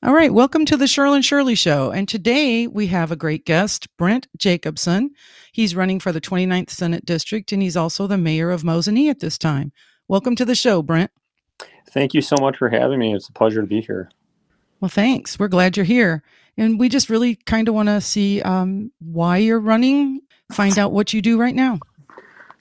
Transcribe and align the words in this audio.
All 0.01 0.15
right, 0.15 0.33
welcome 0.33 0.65
to 0.67 0.77
the 0.77 0.87
Shirley 0.87 1.23
Shirley 1.23 1.57
Show. 1.57 1.91
And 1.91 2.09
today 2.09 2.69
we 2.69 2.87
have 2.87 3.11
a 3.11 3.17
great 3.17 3.45
guest, 3.45 3.89
Brent 3.97 4.29
Jacobson. 4.37 5.11
He's 5.51 5.75
running 5.75 5.99
for 5.99 6.13
the 6.13 6.21
29th 6.21 6.71
Senate 6.71 7.05
District 7.05 7.51
and 7.51 7.61
he's 7.61 7.77
also 7.77 8.07
the 8.07 8.17
mayor 8.17 8.53
of 8.53 8.63
Mosinee 8.63 9.11
at 9.11 9.19
this 9.19 9.37
time. 9.37 9.73
Welcome 10.07 10.37
to 10.37 10.45
the 10.45 10.55
show, 10.55 10.83
Brent. 10.83 11.11
Thank 11.91 12.15
you 12.15 12.21
so 12.21 12.37
much 12.41 12.59
for 12.59 12.69
having 12.69 13.01
me. 13.01 13.13
It's 13.13 13.29
a 13.29 13.33
pleasure 13.33 13.61
to 13.61 13.67
be 13.67 13.81
here. 13.81 14.09
Well, 14.81 14.89
thanks. 14.89 15.37
We're 15.37 15.49
glad 15.49 15.77
you're 15.77 15.83
here. 15.83 16.23
And 16.57 16.79
we 16.79 16.89
just 16.89 17.11
really 17.11 17.35
kind 17.35 17.67
of 17.67 17.75
want 17.75 17.89
to 17.89 18.01
see 18.01 18.41
um, 18.43 18.93
why 19.01 19.39
you're 19.39 19.59
running, 19.59 20.21
find 20.53 20.79
out 20.79 20.93
what 20.93 21.13
you 21.13 21.21
do 21.21 21.41
right 21.41 21.57
now. 21.57 21.81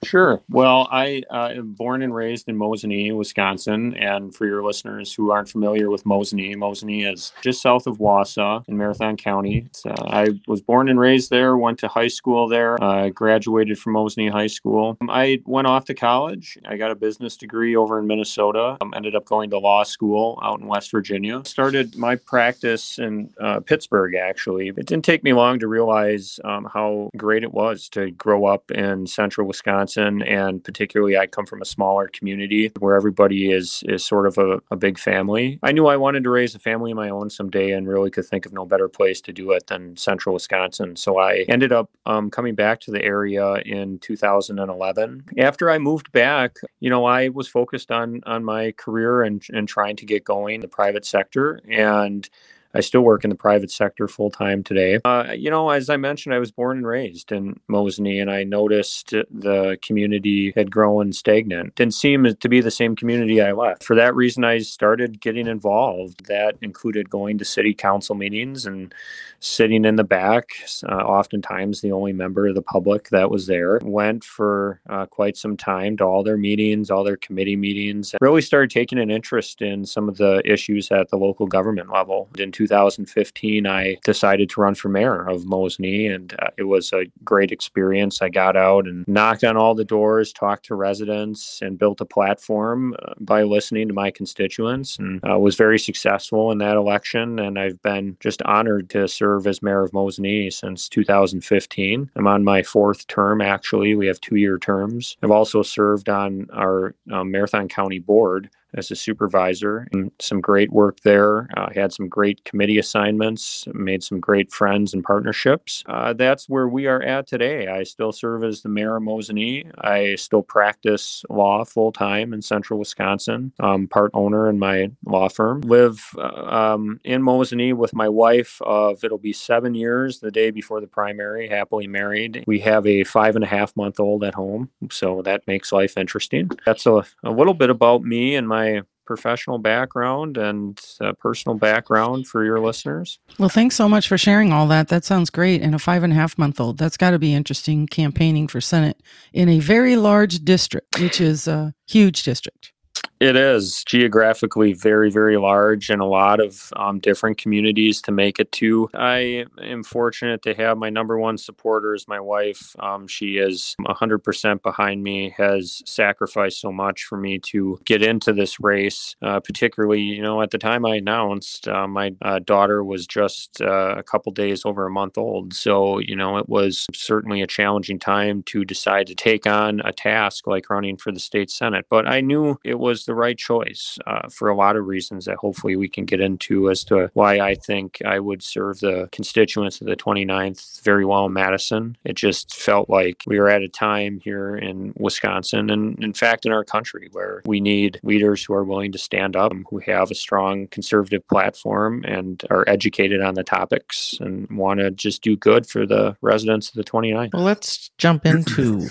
Sure. 0.04 0.40
Well, 0.48 0.88
I 0.90 1.22
uh, 1.30 1.50
am 1.54 1.72
born 1.72 2.02
and 2.02 2.14
raised 2.14 2.48
in 2.48 2.56
Mosinee, 2.56 3.16
Wisconsin. 3.16 3.94
And 3.96 4.34
for 4.34 4.46
your 4.46 4.64
listeners 4.64 5.12
who 5.12 5.30
aren't 5.30 5.48
familiar 5.48 5.90
with 5.90 6.04
Mosinee, 6.04 6.54
Mosinee 6.54 7.12
is 7.12 7.32
just 7.42 7.60
south 7.60 7.86
of 7.86 7.98
Wausau 7.98 8.64
in 8.68 8.76
Marathon 8.76 9.16
County. 9.16 9.68
Uh, 9.84 10.04
I 10.06 10.40
was 10.46 10.60
born 10.60 10.88
and 10.88 11.00
raised 11.00 11.30
there, 11.30 11.56
went 11.56 11.78
to 11.80 11.88
high 11.88 12.08
school 12.08 12.48
there, 12.48 12.82
uh, 12.82 13.08
graduated 13.08 13.78
from 13.78 13.94
Mosinee 13.94 14.30
High 14.30 14.46
School. 14.46 14.96
I 15.08 15.42
went 15.44 15.66
off 15.66 15.84
to 15.86 15.94
college. 15.94 16.58
I 16.64 16.76
got 16.76 16.90
a 16.90 16.94
business 16.94 17.36
degree 17.36 17.74
over 17.74 17.98
in 17.98 18.06
Minnesota, 18.06 18.76
um, 18.80 18.92
ended 18.94 19.14
up 19.14 19.24
going 19.24 19.50
to 19.50 19.58
law 19.58 19.82
school 19.82 20.38
out 20.42 20.60
in 20.60 20.66
West 20.66 20.90
Virginia. 20.90 21.42
Started 21.44 21.96
my 21.96 22.16
practice 22.16 22.98
in 22.98 23.30
uh, 23.40 23.60
Pittsburgh, 23.60 24.14
actually. 24.14 24.68
It 24.68 24.86
didn't 24.86 25.04
take 25.04 25.24
me 25.24 25.32
long 25.32 25.58
to 25.58 25.66
realize 25.66 26.38
um, 26.44 26.68
how 26.72 27.10
great 27.16 27.42
it 27.42 27.52
was 27.52 27.88
to 27.90 28.10
grow 28.12 28.46
up 28.46 28.70
in 28.70 29.06
central 29.06 29.46
Wisconsin 29.46 29.87
Wisconsin, 29.88 30.22
and 30.22 30.62
particularly 30.62 31.16
I 31.16 31.26
come 31.26 31.46
from 31.46 31.62
a 31.62 31.64
smaller 31.64 32.08
community 32.08 32.70
where 32.78 32.94
everybody 32.94 33.50
is 33.50 33.82
is 33.86 34.04
sort 34.04 34.26
of 34.26 34.38
a, 34.38 34.60
a 34.70 34.76
big 34.76 34.98
family. 34.98 35.58
I 35.62 35.72
knew 35.72 35.86
I 35.86 35.96
wanted 35.96 36.24
to 36.24 36.30
raise 36.30 36.54
a 36.54 36.58
family 36.58 36.90
of 36.90 36.96
my 36.96 37.08
own 37.08 37.30
someday, 37.30 37.72
and 37.72 37.88
really 37.88 38.10
could 38.10 38.26
think 38.26 38.46
of 38.46 38.52
no 38.52 38.66
better 38.66 38.88
place 38.88 39.20
to 39.22 39.32
do 39.32 39.52
it 39.52 39.66
than 39.68 39.96
Central 39.96 40.34
Wisconsin. 40.34 40.96
So 40.96 41.18
I 41.18 41.44
ended 41.48 41.72
up 41.72 41.90
um, 42.06 42.30
coming 42.30 42.54
back 42.54 42.80
to 42.80 42.90
the 42.90 43.02
area 43.02 43.54
in 43.64 43.98
2011. 44.00 45.24
After 45.38 45.70
I 45.70 45.78
moved 45.78 46.12
back, 46.12 46.56
you 46.80 46.90
know, 46.90 47.04
I 47.04 47.28
was 47.28 47.48
focused 47.48 47.90
on 47.90 48.20
on 48.26 48.44
my 48.44 48.72
career 48.72 49.22
and 49.22 49.42
and 49.52 49.66
trying 49.68 49.96
to 49.96 50.06
get 50.06 50.24
going 50.24 50.56
in 50.56 50.60
the 50.60 50.68
private 50.68 51.04
sector 51.04 51.60
and 51.68 52.28
I 52.74 52.80
still 52.80 53.00
work 53.00 53.24
in 53.24 53.30
the 53.30 53.36
private 53.36 53.70
sector 53.70 54.08
full 54.08 54.30
time 54.30 54.62
today. 54.62 55.00
Uh, 55.04 55.32
you 55.36 55.50
know, 55.50 55.70
as 55.70 55.88
I 55.88 55.96
mentioned, 55.96 56.34
I 56.34 56.38
was 56.38 56.50
born 56.50 56.78
and 56.78 56.86
raised 56.86 57.32
in 57.32 57.58
Mosinee, 57.70 58.20
and 58.20 58.30
I 58.30 58.44
noticed 58.44 59.10
the 59.10 59.78
community 59.82 60.52
had 60.54 60.70
grown 60.70 61.12
stagnant. 61.12 61.74
Didn't 61.76 61.94
seem 61.94 62.34
to 62.34 62.48
be 62.48 62.60
the 62.60 62.70
same 62.70 62.94
community 62.94 63.40
I 63.40 63.52
left. 63.52 63.84
For 63.84 63.96
that 63.96 64.14
reason, 64.14 64.44
I 64.44 64.58
started 64.58 65.20
getting 65.20 65.46
involved. 65.46 66.26
That 66.26 66.56
included 66.60 67.10
going 67.10 67.38
to 67.38 67.44
city 67.44 67.72
council 67.72 68.14
meetings 68.14 68.66
and 68.66 68.94
sitting 69.40 69.84
in 69.84 69.96
the 69.96 70.04
back, 70.04 70.50
uh, 70.88 70.94
oftentimes 70.94 71.80
the 71.80 71.92
only 71.92 72.12
member 72.12 72.48
of 72.48 72.54
the 72.54 72.62
public 72.62 73.08
that 73.10 73.30
was 73.30 73.46
there. 73.46 73.80
Went 73.82 74.24
for 74.24 74.80
uh, 74.88 75.06
quite 75.06 75.36
some 75.36 75.56
time 75.56 75.96
to 75.98 76.04
all 76.04 76.22
their 76.22 76.36
meetings, 76.36 76.90
all 76.90 77.04
their 77.04 77.16
committee 77.16 77.56
meetings. 77.56 78.14
Really 78.20 78.42
started 78.42 78.70
taking 78.70 78.98
an 78.98 79.10
interest 79.10 79.62
in 79.62 79.86
some 79.86 80.08
of 80.08 80.16
the 80.16 80.42
issues 80.44 80.90
at 80.90 81.08
the 81.10 81.16
local 81.16 81.46
government 81.46 81.90
level. 81.90 82.28
In 82.38 82.52
2015, 82.58 83.68
I 83.68 83.98
decided 84.02 84.50
to 84.50 84.60
run 84.60 84.74
for 84.74 84.88
mayor 84.88 85.28
of 85.28 85.44
Mosinee, 85.44 86.12
and 86.12 86.34
uh, 86.40 86.48
it 86.56 86.64
was 86.64 86.92
a 86.92 87.04
great 87.22 87.52
experience. 87.52 88.20
I 88.20 88.30
got 88.30 88.56
out 88.56 88.86
and 88.86 89.06
knocked 89.06 89.44
on 89.44 89.56
all 89.56 89.76
the 89.76 89.84
doors, 89.84 90.32
talked 90.32 90.64
to 90.66 90.74
residents, 90.74 91.60
and 91.62 91.78
built 91.78 92.00
a 92.00 92.04
platform 92.04 92.96
uh, 93.00 93.14
by 93.20 93.44
listening 93.44 93.86
to 93.86 93.94
my 93.94 94.10
constituents, 94.10 94.98
and 94.98 95.20
uh, 95.24 95.38
was 95.38 95.54
very 95.54 95.78
successful 95.78 96.50
in 96.50 96.58
that 96.58 96.76
election. 96.76 97.38
And 97.38 97.60
I've 97.60 97.80
been 97.82 98.16
just 98.18 98.42
honored 98.42 98.90
to 98.90 99.06
serve 99.06 99.46
as 99.46 99.62
mayor 99.62 99.84
of 99.84 99.92
Mosinee 99.92 100.52
since 100.52 100.88
2015. 100.88 102.10
I'm 102.16 102.26
on 102.26 102.42
my 102.42 102.64
fourth 102.64 103.06
term, 103.06 103.40
actually. 103.40 103.94
We 103.94 104.08
have 104.08 104.20
two 104.20 104.36
year 104.36 104.58
terms. 104.58 105.16
I've 105.22 105.30
also 105.30 105.62
served 105.62 106.08
on 106.08 106.48
our 106.52 106.96
um, 107.12 107.30
Marathon 107.30 107.68
County 107.68 108.00
Board 108.00 108.50
as 108.74 108.90
a 108.90 108.96
supervisor 108.96 109.88
and 109.92 110.10
some 110.20 110.40
great 110.40 110.70
work 110.72 111.00
there. 111.00 111.48
Uh, 111.56 111.70
had 111.74 111.92
some 111.92 112.08
great 112.08 112.44
committee 112.44 112.78
assignments, 112.78 113.66
made 113.72 114.02
some 114.02 114.20
great 114.20 114.52
friends 114.52 114.92
and 114.94 115.02
partnerships. 115.04 115.84
Uh, 115.86 116.12
that's 116.12 116.48
where 116.48 116.68
we 116.68 116.86
are 116.86 117.02
at 117.02 117.26
today. 117.26 117.66
I 117.68 117.82
still 117.82 118.12
serve 118.12 118.44
as 118.44 118.62
the 118.62 118.68
mayor 118.68 118.96
of 118.96 119.02
Mosinee. 119.02 119.70
I 119.78 120.16
still 120.16 120.42
practice 120.42 121.24
law 121.30 121.64
full 121.64 121.92
time 121.92 122.32
in 122.32 122.42
central 122.42 122.78
Wisconsin, 122.78 123.52
um, 123.60 123.86
part 123.86 124.10
owner 124.14 124.48
in 124.48 124.58
my 124.58 124.90
law 125.06 125.28
firm. 125.28 125.62
Live 125.62 126.04
uh, 126.16 126.74
um, 126.74 127.00
in 127.04 127.22
Mosinee 127.22 127.74
with 127.74 127.94
my 127.94 128.08
wife 128.08 128.60
of 128.62 129.02
it'll 129.04 129.18
be 129.18 129.32
seven 129.32 129.74
years 129.74 130.20
the 130.20 130.30
day 130.30 130.50
before 130.50 130.80
the 130.80 130.86
primary, 130.86 131.48
happily 131.48 131.86
married. 131.86 132.44
We 132.46 132.60
have 132.60 132.86
a 132.86 133.04
five 133.04 133.34
and 133.34 133.44
a 133.44 133.48
half 133.48 133.76
month 133.76 134.00
old 134.00 134.24
at 134.24 134.34
home, 134.34 134.70
so 134.90 135.22
that 135.22 135.46
makes 135.46 135.72
life 135.72 135.96
interesting. 135.96 136.50
That's 136.66 136.86
a, 136.86 137.04
a 137.22 137.30
little 137.30 137.54
bit 137.54 137.70
about 137.70 138.02
me 138.02 138.34
and 138.34 138.48
my 138.48 138.57
my 138.58 138.82
professional 139.06 139.58
background 139.58 140.36
and 140.36 140.78
uh, 141.00 141.12
personal 141.14 141.56
background 141.56 142.26
for 142.26 142.44
your 142.44 142.60
listeners. 142.60 143.18
Well, 143.38 143.48
thanks 143.48 143.74
so 143.74 143.88
much 143.88 144.06
for 144.06 144.18
sharing 144.18 144.52
all 144.52 144.66
that. 144.68 144.88
That 144.88 145.04
sounds 145.04 145.30
great. 145.30 145.62
And 145.62 145.74
a 145.74 145.78
five 145.78 146.02
and 146.02 146.12
a 146.12 146.16
half 146.16 146.36
month 146.36 146.60
old, 146.60 146.76
that's 146.76 146.98
got 146.98 147.12
to 147.12 147.18
be 147.18 147.32
interesting 147.32 147.86
campaigning 147.86 148.48
for 148.48 148.60
Senate 148.60 149.00
in 149.32 149.48
a 149.48 149.60
very 149.60 149.96
large 149.96 150.44
district, 150.44 151.00
which 151.00 151.22
is 151.22 151.48
a 151.48 151.74
huge 151.86 152.22
district. 152.22 152.72
It 153.20 153.34
is 153.34 153.82
geographically 153.84 154.74
very, 154.74 155.10
very 155.10 155.38
large 155.38 155.90
and 155.90 156.00
a 156.00 156.04
lot 156.04 156.38
of 156.38 156.72
um, 156.76 157.00
different 157.00 157.36
communities 157.36 158.00
to 158.02 158.12
make 158.12 158.38
it 158.38 158.52
to. 158.52 158.88
I 158.94 159.46
am 159.60 159.82
fortunate 159.82 160.42
to 160.42 160.54
have 160.54 160.78
my 160.78 160.88
number 160.88 161.18
one 161.18 161.36
supporter 161.36 161.94
is 161.94 162.06
my 162.06 162.20
wife. 162.20 162.76
Um, 162.78 163.08
she 163.08 163.38
is 163.38 163.74
100% 163.80 164.62
behind 164.62 165.02
me, 165.02 165.34
has 165.36 165.82
sacrificed 165.84 166.60
so 166.60 166.70
much 166.70 167.04
for 167.04 167.18
me 167.18 167.40
to 167.40 167.80
get 167.84 168.02
into 168.02 168.32
this 168.32 168.60
race. 168.60 169.16
Uh, 169.20 169.40
particularly, 169.40 170.00
you 170.00 170.22
know, 170.22 170.40
at 170.40 170.52
the 170.52 170.58
time 170.58 170.86
I 170.86 170.96
announced, 170.96 171.66
uh, 171.66 171.88
my 171.88 172.14
uh, 172.22 172.38
daughter 172.38 172.84
was 172.84 173.04
just 173.04 173.60
uh, 173.60 173.96
a 173.98 174.02
couple 174.04 174.30
days 174.30 174.64
over 174.64 174.86
a 174.86 174.90
month 174.90 175.18
old. 175.18 175.54
So, 175.54 175.98
you 175.98 176.14
know, 176.14 176.38
it 176.38 176.48
was 176.48 176.86
certainly 176.94 177.42
a 177.42 177.48
challenging 177.48 177.98
time 177.98 178.44
to 178.44 178.64
decide 178.64 179.08
to 179.08 179.16
take 179.16 179.44
on 179.44 179.80
a 179.84 179.92
task 179.92 180.46
like 180.46 180.70
running 180.70 180.96
for 180.96 181.10
the 181.10 181.18
state 181.18 181.50
Senate. 181.50 181.86
But 181.90 182.06
I 182.06 182.20
knew 182.20 182.58
it 182.64 182.78
was 182.78 183.07
the 183.08 183.14
right 183.14 183.36
choice 183.36 183.98
uh, 184.06 184.28
for 184.28 184.48
a 184.48 184.54
lot 184.54 184.76
of 184.76 184.86
reasons 184.86 185.24
that 185.24 185.36
hopefully 185.36 185.74
we 185.76 185.88
can 185.88 186.04
get 186.04 186.20
into 186.20 186.70
as 186.70 186.84
to 186.84 187.10
why 187.14 187.40
I 187.40 187.54
think 187.54 187.98
I 188.04 188.20
would 188.20 188.42
serve 188.42 188.80
the 188.80 189.08
constituents 189.10 189.80
of 189.80 189.86
the 189.86 189.96
29th 189.96 190.82
very 190.82 191.04
well 191.04 191.26
in 191.26 191.32
Madison. 191.32 191.96
It 192.04 192.16
just 192.16 192.54
felt 192.54 192.88
like 192.88 193.22
we 193.26 193.40
were 193.40 193.48
at 193.48 193.62
a 193.62 193.68
time 193.68 194.20
here 194.22 194.56
in 194.56 194.92
Wisconsin 194.96 195.70
and, 195.70 196.02
in 196.04 196.12
fact, 196.12 196.46
in 196.46 196.52
our 196.52 196.64
country 196.64 197.08
where 197.12 197.42
we 197.46 197.60
need 197.60 197.98
leaders 198.02 198.44
who 198.44 198.54
are 198.54 198.64
willing 198.64 198.92
to 198.92 198.98
stand 198.98 199.34
up, 199.34 199.52
who 199.70 199.78
have 199.78 200.10
a 200.10 200.14
strong 200.14 200.66
conservative 200.68 201.26
platform 201.28 202.04
and 202.06 202.44
are 202.50 202.64
educated 202.68 203.22
on 203.22 203.34
the 203.34 203.42
topics 203.42 204.18
and 204.20 204.48
want 204.50 204.80
to 204.80 204.90
just 204.90 205.22
do 205.22 205.34
good 205.34 205.66
for 205.66 205.86
the 205.86 206.14
residents 206.20 206.68
of 206.68 206.74
the 206.74 206.84
29th. 206.84 207.32
Well, 207.32 207.42
let's 207.42 207.90
jump 207.96 208.26
into 208.26 208.82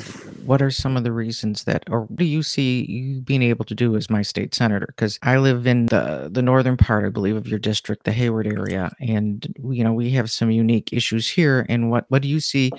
what 0.43 0.61
are 0.61 0.71
some 0.71 0.97
of 0.97 1.03
the 1.03 1.11
reasons 1.11 1.65
that, 1.65 1.83
or 1.89 2.01
what 2.01 2.15
do 2.15 2.25
you 2.25 2.41
see 2.41 2.83
you 2.85 3.21
being 3.21 3.43
able 3.43 3.65
to 3.65 3.75
do 3.75 3.95
as 3.95 4.06
my 4.09 4.21
state 4.21 4.53
senator 4.53 4.87
because 4.87 5.19
I 5.21 5.37
live 5.37 5.67
in 5.67 5.87
the 5.87 6.29
the 6.31 6.41
northern 6.41 6.77
part, 6.77 7.05
I 7.05 7.09
believe, 7.09 7.35
of 7.35 7.47
your 7.47 7.59
district, 7.59 8.03
the 8.03 8.11
Hayward 8.11 8.47
area, 8.47 8.91
and 8.99 9.45
you 9.63 9.83
know 9.83 9.93
we 9.93 10.11
have 10.11 10.29
some 10.29 10.51
unique 10.51 10.91
issues 10.93 11.29
here. 11.29 11.65
And 11.69 11.89
what 11.89 12.05
what 12.09 12.21
do 12.21 12.27
you 12.27 12.39
see 12.39 12.71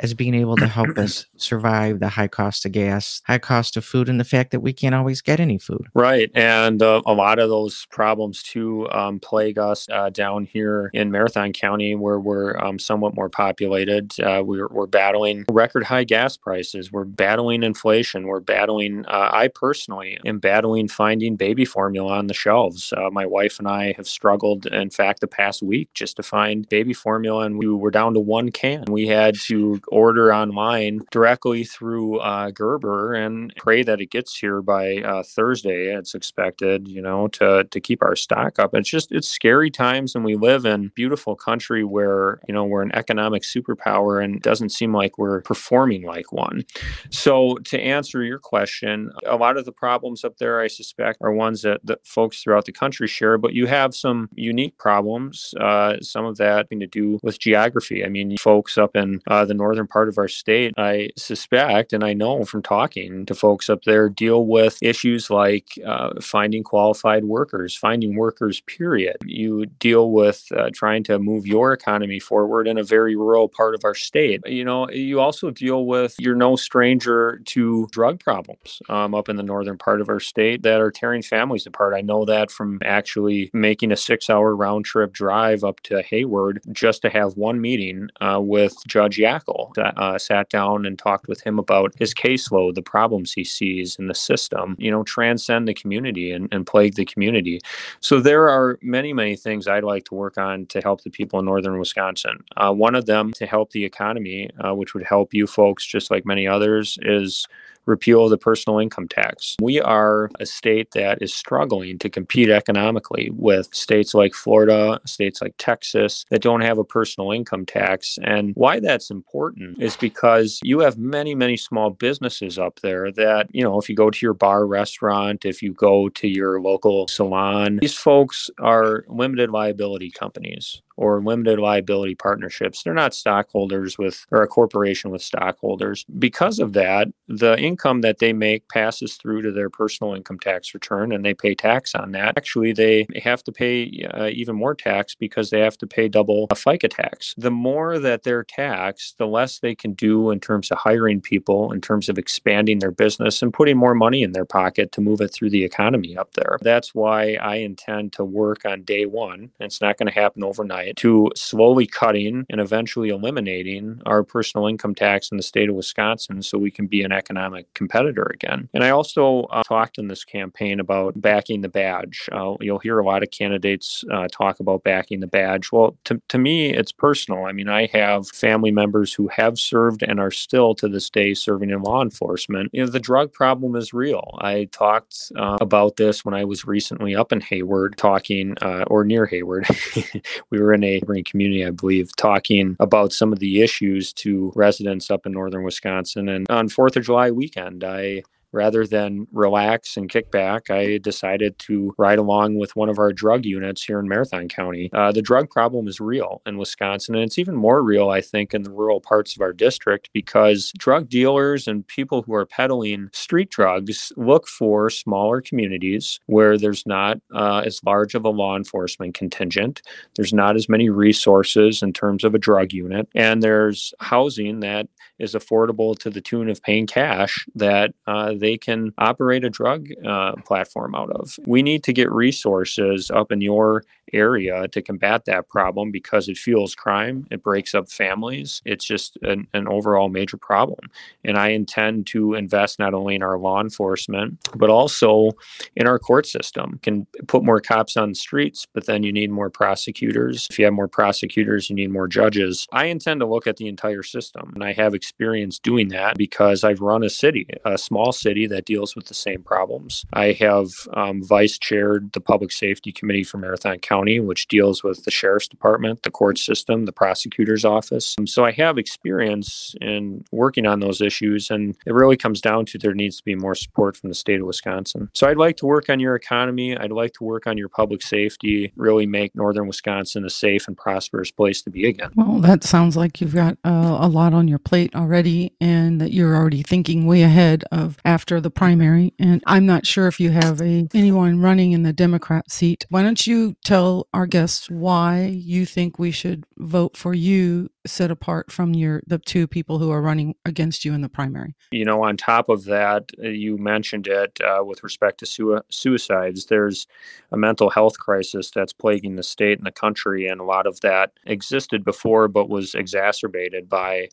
as 0.00 0.14
being 0.14 0.34
able 0.34 0.56
to 0.56 0.66
help 0.66 0.96
us 0.98 1.26
survive 1.36 2.00
the 2.00 2.08
high 2.08 2.28
cost 2.28 2.64
of 2.66 2.72
gas, 2.72 3.22
high 3.26 3.38
cost 3.38 3.76
of 3.76 3.84
food, 3.84 4.08
and 4.08 4.18
the 4.18 4.24
fact 4.24 4.50
that 4.50 4.60
we 4.60 4.72
can't 4.72 4.94
always 4.94 5.20
get 5.20 5.40
any 5.40 5.58
food? 5.58 5.86
Right, 5.94 6.30
and 6.34 6.82
uh, 6.82 7.02
a 7.06 7.12
lot 7.12 7.38
of 7.38 7.48
those 7.48 7.86
problems 7.90 8.42
too 8.42 8.88
um, 8.90 9.20
plague 9.20 9.58
us 9.58 9.88
uh, 9.90 10.10
down 10.10 10.44
here 10.44 10.90
in 10.92 11.10
Marathon 11.10 11.52
County, 11.52 11.94
where 11.94 12.18
we're 12.18 12.56
um, 12.58 12.78
somewhat 12.78 13.14
more 13.14 13.28
populated. 13.28 14.18
Uh, 14.20 14.42
we're, 14.44 14.68
we're 14.68 14.86
battling 14.86 15.44
record 15.50 15.84
high 15.84 16.04
gas 16.04 16.36
prices. 16.36 16.92
We're 16.92 17.04
battling 17.04 17.62
inflation. 17.62 18.26
We're 18.26 18.40
battling. 18.40 19.04
Uh, 19.06 19.30
I 19.32 19.48
personally 19.48 20.18
am 20.24 20.38
battling 20.38 20.73
finding 20.88 21.36
baby 21.36 21.64
formula 21.64 22.12
on 22.12 22.26
the 22.26 22.34
shelves. 22.34 22.92
Uh, 22.96 23.10
my 23.10 23.26
wife 23.26 23.58
and 23.58 23.68
I 23.68 23.94
have 23.96 24.08
struggled, 24.08 24.66
in 24.66 24.90
fact, 24.90 25.20
the 25.20 25.26
past 25.26 25.62
week 25.62 25.88
just 25.94 26.16
to 26.16 26.22
find 26.22 26.68
baby 26.68 26.92
formula, 26.92 27.44
and 27.44 27.58
we 27.58 27.68
were 27.68 27.90
down 27.90 28.14
to 28.14 28.20
one 28.20 28.50
can. 28.50 28.84
We 28.88 29.06
had 29.06 29.36
to 29.46 29.80
order 29.88 30.34
online 30.34 31.00
directly 31.10 31.64
through 31.64 32.18
uh, 32.18 32.50
Gerber 32.50 33.14
and 33.14 33.54
pray 33.56 33.82
that 33.82 34.00
it 34.00 34.10
gets 34.10 34.36
here 34.36 34.62
by 34.62 34.96
uh, 34.98 35.22
Thursday. 35.22 35.94
It's 35.94 36.14
expected, 36.14 36.88
you 36.88 37.02
know, 37.02 37.28
to 37.28 37.64
to 37.64 37.80
keep 37.80 38.02
our 38.02 38.16
stock 38.16 38.58
up. 38.58 38.74
It's 38.74 38.90
just 38.90 39.12
it's 39.12 39.28
scary 39.28 39.70
times, 39.70 40.14
and 40.14 40.24
we 40.24 40.36
live 40.36 40.64
in 40.66 40.92
beautiful 40.94 41.36
country 41.36 41.84
where 41.84 42.40
you 42.48 42.54
know 42.54 42.64
we're 42.64 42.82
an 42.82 42.94
economic 42.94 43.42
superpower, 43.42 44.22
and 44.22 44.36
it 44.36 44.42
doesn't 44.42 44.70
seem 44.70 44.94
like 44.94 45.18
we're 45.18 45.42
performing 45.42 46.04
like 46.04 46.32
one. 46.32 46.64
So 47.10 47.56
to 47.64 47.80
answer 47.80 48.22
your 48.22 48.38
question, 48.38 49.12
a 49.26 49.36
lot 49.36 49.56
of 49.56 49.64
the 49.64 49.72
problems 49.72 50.24
up 50.24 50.38
there, 50.38 50.63
I 50.64 50.68
suspect, 50.68 51.18
are 51.22 51.32
ones 51.32 51.62
that, 51.62 51.80
that 51.84 52.06
folks 52.06 52.42
throughout 52.42 52.64
the 52.64 52.72
country 52.72 53.06
share. 53.06 53.38
But 53.38 53.54
you 53.54 53.66
have 53.66 53.94
some 53.94 54.28
unique 54.34 54.76
problems. 54.78 55.54
Uh, 55.60 55.96
some 56.00 56.24
of 56.24 56.36
that 56.38 56.64
having 56.64 56.80
to 56.80 56.86
do 56.86 57.18
with 57.22 57.38
geography. 57.38 58.04
I 58.04 58.08
mean, 58.08 58.36
folks 58.38 58.78
up 58.78 58.96
in 58.96 59.20
uh, 59.26 59.44
the 59.44 59.54
northern 59.54 59.86
part 59.86 60.08
of 60.08 60.18
our 60.18 60.28
state, 60.28 60.72
I 60.76 61.10
suspect, 61.16 61.92
and 61.92 62.02
I 62.02 62.12
know 62.12 62.44
from 62.44 62.62
talking 62.62 63.26
to 63.26 63.34
folks 63.34 63.68
up 63.68 63.82
there, 63.84 64.08
deal 64.08 64.46
with 64.46 64.78
issues 64.82 65.30
like 65.30 65.68
uh, 65.86 66.20
finding 66.20 66.62
qualified 66.62 67.24
workers, 67.24 67.76
finding 67.76 68.16
workers, 68.16 68.60
period. 68.62 69.16
You 69.24 69.66
deal 69.66 70.10
with 70.10 70.46
uh, 70.56 70.70
trying 70.72 71.04
to 71.04 71.18
move 71.18 71.46
your 71.46 71.72
economy 71.72 72.18
forward 72.18 72.66
in 72.66 72.78
a 72.78 72.84
very 72.84 73.16
rural 73.16 73.48
part 73.48 73.74
of 73.74 73.82
our 73.84 73.94
state. 73.94 74.40
You 74.46 74.64
know, 74.64 74.88
you 74.90 75.20
also 75.20 75.50
deal 75.50 75.86
with, 75.86 76.14
you're 76.18 76.34
no 76.34 76.56
stranger 76.56 77.40
to 77.46 77.88
drug 77.90 78.20
problems 78.20 78.80
um, 78.88 79.14
up 79.14 79.28
in 79.28 79.36
the 79.36 79.42
northern 79.42 79.78
part 79.78 80.00
of 80.00 80.08
our 80.08 80.20
state 80.20 80.53
that 80.62 80.80
are 80.80 80.90
tearing 80.90 81.22
families 81.22 81.66
apart. 81.66 81.94
I 81.94 82.00
know 82.00 82.24
that 82.24 82.50
from 82.50 82.80
actually 82.84 83.50
making 83.52 83.92
a 83.92 83.96
six 83.96 84.30
hour 84.30 84.54
round 84.54 84.84
trip 84.84 85.12
drive 85.12 85.64
up 85.64 85.80
to 85.80 86.02
Hayward 86.02 86.60
just 86.72 87.02
to 87.02 87.10
have 87.10 87.36
one 87.36 87.60
meeting 87.60 88.08
uh, 88.20 88.40
with 88.40 88.74
Judge 88.86 89.18
Yackel. 89.18 89.76
Uh, 89.78 90.18
sat 90.18 90.48
down 90.48 90.86
and 90.86 90.98
talked 90.98 91.28
with 91.28 91.40
him 91.42 91.58
about 91.58 91.94
his 91.98 92.14
caseload, 92.14 92.74
the 92.74 92.82
problems 92.82 93.32
he 93.32 93.44
sees 93.44 93.96
in 93.96 94.06
the 94.06 94.14
system, 94.14 94.76
you 94.78 94.90
know, 94.90 95.02
transcend 95.02 95.68
the 95.68 95.74
community 95.74 96.30
and, 96.30 96.48
and 96.52 96.66
plague 96.66 96.94
the 96.94 97.04
community. 97.04 97.60
So 98.00 98.20
there 98.20 98.48
are 98.48 98.78
many, 98.82 99.12
many 99.12 99.36
things 99.36 99.66
I'd 99.66 99.84
like 99.84 100.04
to 100.06 100.14
work 100.14 100.38
on 100.38 100.66
to 100.66 100.80
help 100.80 101.02
the 101.02 101.10
people 101.10 101.38
in 101.38 101.44
northern 101.44 101.78
Wisconsin. 101.78 102.44
Uh, 102.56 102.72
one 102.72 102.94
of 102.94 103.06
them 103.06 103.32
to 103.34 103.46
help 103.46 103.70
the 103.70 103.84
economy, 103.84 104.50
uh, 104.64 104.74
which 104.74 104.94
would 104.94 105.04
help 105.04 105.34
you 105.34 105.46
folks 105.46 105.84
just 105.86 106.10
like 106.10 106.24
many 106.24 106.46
others, 106.46 106.98
is 107.02 107.46
repeal 107.86 108.28
the 108.28 108.38
personal 108.38 108.78
income 108.78 109.08
tax. 109.08 109.56
We 109.60 109.80
are 109.80 110.30
a 110.40 110.46
state 110.46 110.92
that 110.92 111.22
is 111.22 111.34
struggling 111.34 111.98
to 111.98 112.10
compete 112.10 112.50
economically 112.50 113.30
with 113.32 113.74
states 113.74 114.14
like 114.14 114.34
Florida, 114.34 115.00
states 115.06 115.42
like 115.42 115.54
Texas 115.58 116.24
that 116.30 116.42
don't 116.42 116.62
have 116.62 116.78
a 116.78 116.84
personal 116.84 117.30
income 117.30 117.66
tax. 117.66 118.18
And 118.22 118.52
why 118.54 118.80
that's 118.80 119.10
important 119.10 119.82
is 119.82 119.96
because 119.96 120.60
you 120.62 120.80
have 120.80 120.98
many, 120.98 121.34
many 121.34 121.56
small 121.56 121.90
businesses 121.90 122.58
up 122.58 122.80
there 122.80 123.12
that, 123.12 123.48
you 123.52 123.62
know, 123.62 123.78
if 123.78 123.88
you 123.88 123.96
go 123.96 124.10
to 124.10 124.18
your 124.26 124.34
bar 124.34 124.66
restaurant, 124.66 125.44
if 125.44 125.62
you 125.62 125.72
go 125.72 126.08
to 126.10 126.28
your 126.28 126.60
local 126.60 127.08
salon, 127.08 127.78
these 127.80 127.94
folks 127.94 128.50
are 128.58 129.04
limited 129.08 129.50
liability 129.50 130.10
companies 130.10 130.82
or 130.96 131.20
limited 131.22 131.58
liability 131.58 132.14
partnerships. 132.14 132.82
They're 132.82 132.94
not 132.94 133.14
stockholders 133.14 133.98
with 133.98 134.24
or 134.30 134.42
a 134.42 134.46
corporation 134.46 135.10
with 135.10 135.22
stockholders. 135.22 136.04
Because 136.18 136.58
of 136.58 136.72
that, 136.74 137.08
the 137.28 137.58
income 137.58 138.02
that 138.02 138.18
they 138.18 138.32
make 138.32 138.68
passes 138.68 139.16
through 139.16 139.42
to 139.42 139.52
their 139.52 139.70
personal 139.70 140.14
income 140.14 140.38
tax 140.38 140.74
return 140.74 141.12
and 141.12 141.24
they 141.24 141.34
pay 141.34 141.54
tax 141.54 141.94
on 141.94 142.12
that. 142.12 142.36
Actually, 142.36 142.72
they 142.72 143.06
have 143.22 143.42
to 143.44 143.52
pay 143.52 144.06
uh, 144.14 144.26
even 144.26 144.56
more 144.56 144.74
tax 144.74 145.14
because 145.14 145.50
they 145.50 145.60
have 145.60 145.78
to 145.78 145.86
pay 145.86 146.08
double 146.08 146.46
a 146.50 146.54
FICA 146.54 146.88
tax. 146.90 147.34
The 147.36 147.50
more 147.50 147.98
that 147.98 148.22
they're 148.22 148.44
taxed, 148.44 149.18
the 149.18 149.26
less 149.26 149.58
they 149.58 149.74
can 149.74 149.94
do 149.94 150.30
in 150.30 150.40
terms 150.40 150.70
of 150.70 150.78
hiring 150.78 151.20
people, 151.20 151.72
in 151.72 151.80
terms 151.80 152.08
of 152.08 152.18
expanding 152.18 152.78
their 152.78 152.90
business 152.90 153.42
and 153.42 153.52
putting 153.52 153.76
more 153.76 153.94
money 153.94 154.22
in 154.22 154.32
their 154.32 154.44
pocket 154.44 154.92
to 154.92 155.00
move 155.00 155.20
it 155.20 155.28
through 155.28 155.50
the 155.50 155.64
economy 155.64 156.16
up 156.16 156.32
there. 156.34 156.58
That's 156.62 156.94
why 156.94 157.34
I 157.34 157.56
intend 157.56 158.12
to 158.14 158.24
work 158.24 158.64
on 158.64 158.82
day 158.82 159.06
one. 159.06 159.50
It's 159.60 159.80
not 159.80 159.98
going 159.98 160.06
to 160.06 160.12
happen 160.12 160.44
overnight 160.44 160.83
to 160.96 161.30
slowly 161.34 161.86
cutting 161.86 162.46
and 162.50 162.60
eventually 162.60 163.08
eliminating 163.08 164.00
our 164.06 164.22
personal 164.22 164.66
income 164.66 164.94
tax 164.94 165.30
in 165.30 165.36
the 165.36 165.42
state 165.42 165.68
of 165.68 165.74
Wisconsin 165.74 166.42
so 166.42 166.58
we 166.58 166.70
can 166.70 166.86
be 166.86 167.02
an 167.02 167.12
economic 167.12 167.72
competitor 167.74 168.30
again. 168.32 168.68
And 168.74 168.84
I 168.84 168.90
also 168.90 169.42
uh, 169.44 169.62
talked 169.62 169.98
in 169.98 170.08
this 170.08 170.24
campaign 170.24 170.80
about 170.80 171.20
backing 171.20 171.62
the 171.62 171.68
badge. 171.68 172.28
Uh, 172.32 172.54
you'll 172.60 172.78
hear 172.78 172.98
a 172.98 173.04
lot 173.04 173.22
of 173.22 173.30
candidates 173.30 174.04
uh, 174.12 174.28
talk 174.28 174.60
about 174.60 174.84
backing 174.84 175.20
the 175.20 175.26
badge. 175.26 175.72
Well, 175.72 175.96
to, 176.04 176.20
to 176.28 176.38
me, 176.38 176.72
it's 176.72 176.92
personal. 176.92 177.44
I 177.44 177.52
mean, 177.52 177.68
I 177.68 177.86
have 177.92 178.28
family 178.28 178.70
members 178.70 179.12
who 179.14 179.28
have 179.28 179.58
served 179.58 180.02
and 180.02 180.20
are 180.20 180.30
still 180.30 180.74
to 180.76 180.88
this 180.88 181.10
day 181.10 181.34
serving 181.34 181.70
in 181.70 181.82
law 181.82 182.02
enforcement. 182.02 182.70
You 182.72 182.84
know, 182.84 182.90
the 182.90 183.00
drug 183.00 183.32
problem 183.32 183.76
is 183.76 183.92
real. 183.92 184.36
I 184.40 184.68
talked 184.72 185.32
uh, 185.36 185.58
about 185.60 185.96
this 185.96 186.24
when 186.24 186.34
I 186.34 186.44
was 186.44 186.66
recently 186.66 187.14
up 187.14 187.32
in 187.32 187.40
Hayward, 187.40 187.96
talking 187.96 188.54
uh, 188.62 188.84
or 188.86 189.04
near 189.04 189.26
Hayward. 189.26 189.66
we 190.50 190.60
were 190.60 190.72
in 190.74 190.84
a 190.84 190.86
neighboring 190.86 191.24
community, 191.24 191.64
I 191.64 191.70
believe, 191.70 192.14
talking 192.16 192.76
about 192.80 193.12
some 193.12 193.32
of 193.32 193.38
the 193.38 193.62
issues 193.62 194.12
to 194.14 194.52
residents 194.54 195.10
up 195.10 195.26
in 195.26 195.32
northern 195.32 195.64
Wisconsin. 195.64 196.28
And 196.28 196.46
on 196.50 196.68
Fourth 196.68 196.96
of 196.96 197.04
July 197.04 197.30
weekend, 197.30 197.84
I 197.84 198.22
rather 198.54 198.86
than 198.86 199.26
relax 199.32 199.96
and 199.96 200.08
kick 200.08 200.30
back, 200.30 200.70
I 200.70 200.98
decided 200.98 201.58
to 201.60 201.92
ride 201.98 202.18
along 202.18 202.56
with 202.56 202.76
one 202.76 202.88
of 202.88 202.98
our 202.98 203.12
drug 203.12 203.44
units 203.44 203.82
here 203.82 203.98
in 203.98 204.08
Marathon 204.08 204.48
County. 204.48 204.90
Uh, 204.92 205.12
the 205.12 205.22
drug 205.22 205.50
problem 205.50 205.88
is 205.88 206.00
real 206.00 206.40
in 206.46 206.56
Wisconsin, 206.56 207.16
and 207.16 207.24
it's 207.24 207.38
even 207.38 207.56
more 207.56 207.82
real, 207.82 208.10
I 208.10 208.20
think, 208.20 208.54
in 208.54 208.62
the 208.62 208.70
rural 208.70 209.00
parts 209.00 209.34
of 209.34 209.42
our 209.42 209.52
district 209.52 210.10
because 210.12 210.72
drug 210.78 211.08
dealers 211.08 211.66
and 211.66 211.86
people 211.86 212.22
who 212.22 212.34
are 212.34 212.46
peddling 212.46 213.10
street 213.12 213.50
drugs 213.50 214.12
look 214.16 214.46
for 214.46 214.88
smaller 214.88 215.40
communities 215.40 216.20
where 216.26 216.56
there's 216.56 216.86
not 216.86 217.18
uh, 217.34 217.62
as 217.64 217.80
large 217.84 218.14
of 218.14 218.24
a 218.24 218.30
law 218.30 218.56
enforcement 218.56 219.14
contingent, 219.14 219.82
there's 220.14 220.32
not 220.32 220.54
as 220.54 220.68
many 220.68 220.88
resources 220.88 221.82
in 221.82 221.92
terms 221.92 222.22
of 222.22 222.34
a 222.34 222.38
drug 222.38 222.72
unit, 222.72 223.08
and 223.14 223.42
there's 223.42 223.92
housing 223.98 224.60
that 224.60 224.86
is 225.18 225.34
affordable 225.34 225.96
to 225.98 226.10
the 226.10 226.20
tune 226.20 226.48
of 226.48 226.62
paying 226.62 226.86
cash 226.86 227.46
that 227.54 227.94
uh, 228.06 228.34
they 228.44 228.58
can 228.58 228.92
operate 228.98 229.44
a 229.44 229.50
drug 229.50 229.88
uh, 230.06 230.32
platform 230.44 230.94
out 230.94 231.10
of. 231.10 231.38
We 231.46 231.62
need 231.62 231.82
to 231.84 231.92
get 231.92 232.12
resources 232.12 233.10
up 233.10 233.32
in 233.32 233.40
your 233.40 233.84
area 234.14 234.68
to 234.68 234.80
combat 234.80 235.24
that 235.26 235.48
problem 235.48 235.90
because 235.90 236.28
it 236.28 236.38
fuels 236.38 236.74
crime, 236.74 237.26
it 237.30 237.42
breaks 237.42 237.74
up 237.74 237.90
families. 237.90 238.62
It's 238.64 238.84
just 238.84 239.16
an, 239.22 239.48
an 239.52 239.68
overall 239.68 240.08
major 240.08 240.36
problem. 240.36 240.90
And 241.24 241.36
I 241.36 241.48
intend 241.48 242.06
to 242.08 242.34
invest 242.34 242.78
not 242.78 242.94
only 242.94 243.14
in 243.16 243.22
our 243.22 243.38
law 243.38 243.60
enforcement, 243.60 244.38
but 244.54 244.70
also 244.70 245.32
in 245.76 245.86
our 245.86 245.98
court 245.98 246.26
system. 246.26 246.78
Can 246.82 247.06
put 247.26 247.44
more 247.44 247.60
cops 247.60 247.96
on 247.96 248.10
the 248.10 248.14
streets, 248.14 248.66
but 248.72 248.86
then 248.86 249.02
you 249.02 249.12
need 249.12 249.30
more 249.30 249.50
prosecutors. 249.50 250.46
If 250.50 250.58
you 250.58 250.64
have 250.64 250.74
more 250.74 250.88
prosecutors, 250.88 251.68
you 251.68 251.76
need 251.76 251.90
more 251.90 252.08
judges. 252.08 252.66
I 252.72 252.86
intend 252.86 253.20
to 253.20 253.26
look 253.26 253.46
at 253.46 253.56
the 253.56 253.68
entire 253.68 254.02
system, 254.02 254.52
and 254.54 254.62
I 254.62 254.72
have 254.72 254.94
experience 254.94 255.58
doing 255.58 255.88
that 255.88 256.16
because 256.16 256.64
I've 256.64 256.80
run 256.80 257.02
a 257.02 257.10
city, 257.10 257.46
a 257.64 257.76
small 257.78 258.12
city 258.12 258.46
that 258.46 258.64
deals 258.64 258.94
with 258.94 259.06
the 259.06 259.14
same 259.14 259.42
problems. 259.42 260.04
I 260.12 260.32
have 260.40 260.68
um, 260.94 261.22
vice 261.22 261.58
chaired 261.58 262.12
the 262.12 262.20
public 262.20 262.52
safety 262.52 262.92
committee 262.92 263.24
for 263.24 263.38
Marathon 263.38 263.78
County 263.78 264.03
County, 264.04 264.20
which 264.20 264.48
deals 264.48 264.82
with 264.82 265.04
the 265.04 265.10
sheriff's 265.10 265.48
department, 265.48 266.02
the 266.02 266.10
court 266.10 266.38
system, 266.38 266.84
the 266.84 266.92
prosecutor's 266.92 267.64
office. 267.64 268.14
Um, 268.18 268.26
so 268.26 268.44
I 268.44 268.52
have 268.52 268.76
experience 268.76 269.74
in 269.80 270.24
working 270.30 270.66
on 270.66 270.80
those 270.80 271.00
issues, 271.00 271.50
and 271.50 271.74
it 271.86 271.94
really 271.94 272.16
comes 272.16 272.40
down 272.40 272.66
to 272.66 272.78
there 272.78 272.94
needs 272.94 273.16
to 273.18 273.24
be 273.24 273.34
more 273.34 273.54
support 273.54 273.96
from 273.96 274.10
the 274.10 274.14
state 274.14 274.40
of 274.40 274.46
Wisconsin. 274.46 275.08
So 275.14 275.26
I'd 275.26 275.38
like 275.38 275.56
to 275.58 275.66
work 275.66 275.88
on 275.88 276.00
your 276.00 276.14
economy. 276.14 276.76
I'd 276.76 276.92
like 276.92 277.14
to 277.14 277.24
work 277.24 277.46
on 277.46 277.56
your 277.56 277.68
public 277.68 278.02
safety, 278.02 278.72
really 278.76 279.06
make 279.06 279.34
northern 279.34 279.66
Wisconsin 279.66 280.24
a 280.24 280.30
safe 280.30 280.68
and 280.68 280.76
prosperous 280.76 281.30
place 281.30 281.62
to 281.62 281.70
be 281.70 281.88
again. 281.88 282.10
Well, 282.14 282.40
that 282.40 282.62
sounds 282.62 282.96
like 282.96 283.20
you've 283.20 283.34
got 283.34 283.56
uh, 283.64 283.98
a 284.00 284.08
lot 284.08 284.34
on 284.34 284.48
your 284.48 284.58
plate 284.58 284.94
already, 284.94 285.54
and 285.60 286.00
that 286.00 286.12
you're 286.12 286.36
already 286.36 286.62
thinking 286.62 287.06
way 287.06 287.22
ahead 287.22 287.64
of 287.72 287.96
after 288.04 288.40
the 288.40 288.50
primary. 288.50 289.14
And 289.18 289.42
I'm 289.46 289.64
not 289.64 289.86
sure 289.86 290.08
if 290.08 290.20
you 290.20 290.30
have 290.30 290.60
a 290.60 290.86
anyone 290.92 291.40
running 291.40 291.72
in 291.72 291.84
the 291.84 291.92
Democrat 291.92 292.50
seat. 292.50 292.84
Why 292.90 293.02
don't 293.02 293.26
you 293.26 293.56
tell 293.64 293.83
our 294.12 294.26
guests 294.26 294.70
why 294.70 295.24
you 295.24 295.66
think 295.66 295.98
we 295.98 296.10
should 296.10 296.44
vote 296.58 296.96
for 296.96 297.14
you 297.14 297.70
set 297.86 298.10
apart 298.10 298.50
from 298.50 298.74
your 298.74 299.02
the 299.06 299.18
two 299.18 299.46
people 299.46 299.78
who 299.78 299.90
are 299.90 300.00
running 300.00 300.34
against 300.44 300.84
you 300.84 300.94
in 300.94 301.00
the 301.00 301.08
primary? 301.08 301.54
You 301.70 301.84
know, 301.84 302.02
on 302.02 302.16
top 302.16 302.48
of 302.48 302.64
that, 302.64 303.10
uh, 303.22 303.28
you 303.28 303.58
mentioned 303.58 304.06
it 304.06 304.38
uh, 304.40 304.64
with 304.64 304.82
respect 304.82 305.18
to 305.20 305.26
su- 305.26 305.60
suicides. 305.70 306.46
There's 306.46 306.86
a 307.32 307.36
mental 307.36 307.70
health 307.70 307.98
crisis 307.98 308.50
that's 308.50 308.72
plaguing 308.72 309.16
the 309.16 309.22
state 309.22 309.58
and 309.58 309.66
the 309.66 309.72
country, 309.72 310.26
and 310.26 310.40
a 310.40 310.44
lot 310.44 310.66
of 310.66 310.80
that 310.80 311.12
existed 311.26 311.84
before, 311.84 312.28
but 312.28 312.48
was 312.48 312.74
exacerbated 312.74 313.68
by 313.68 314.08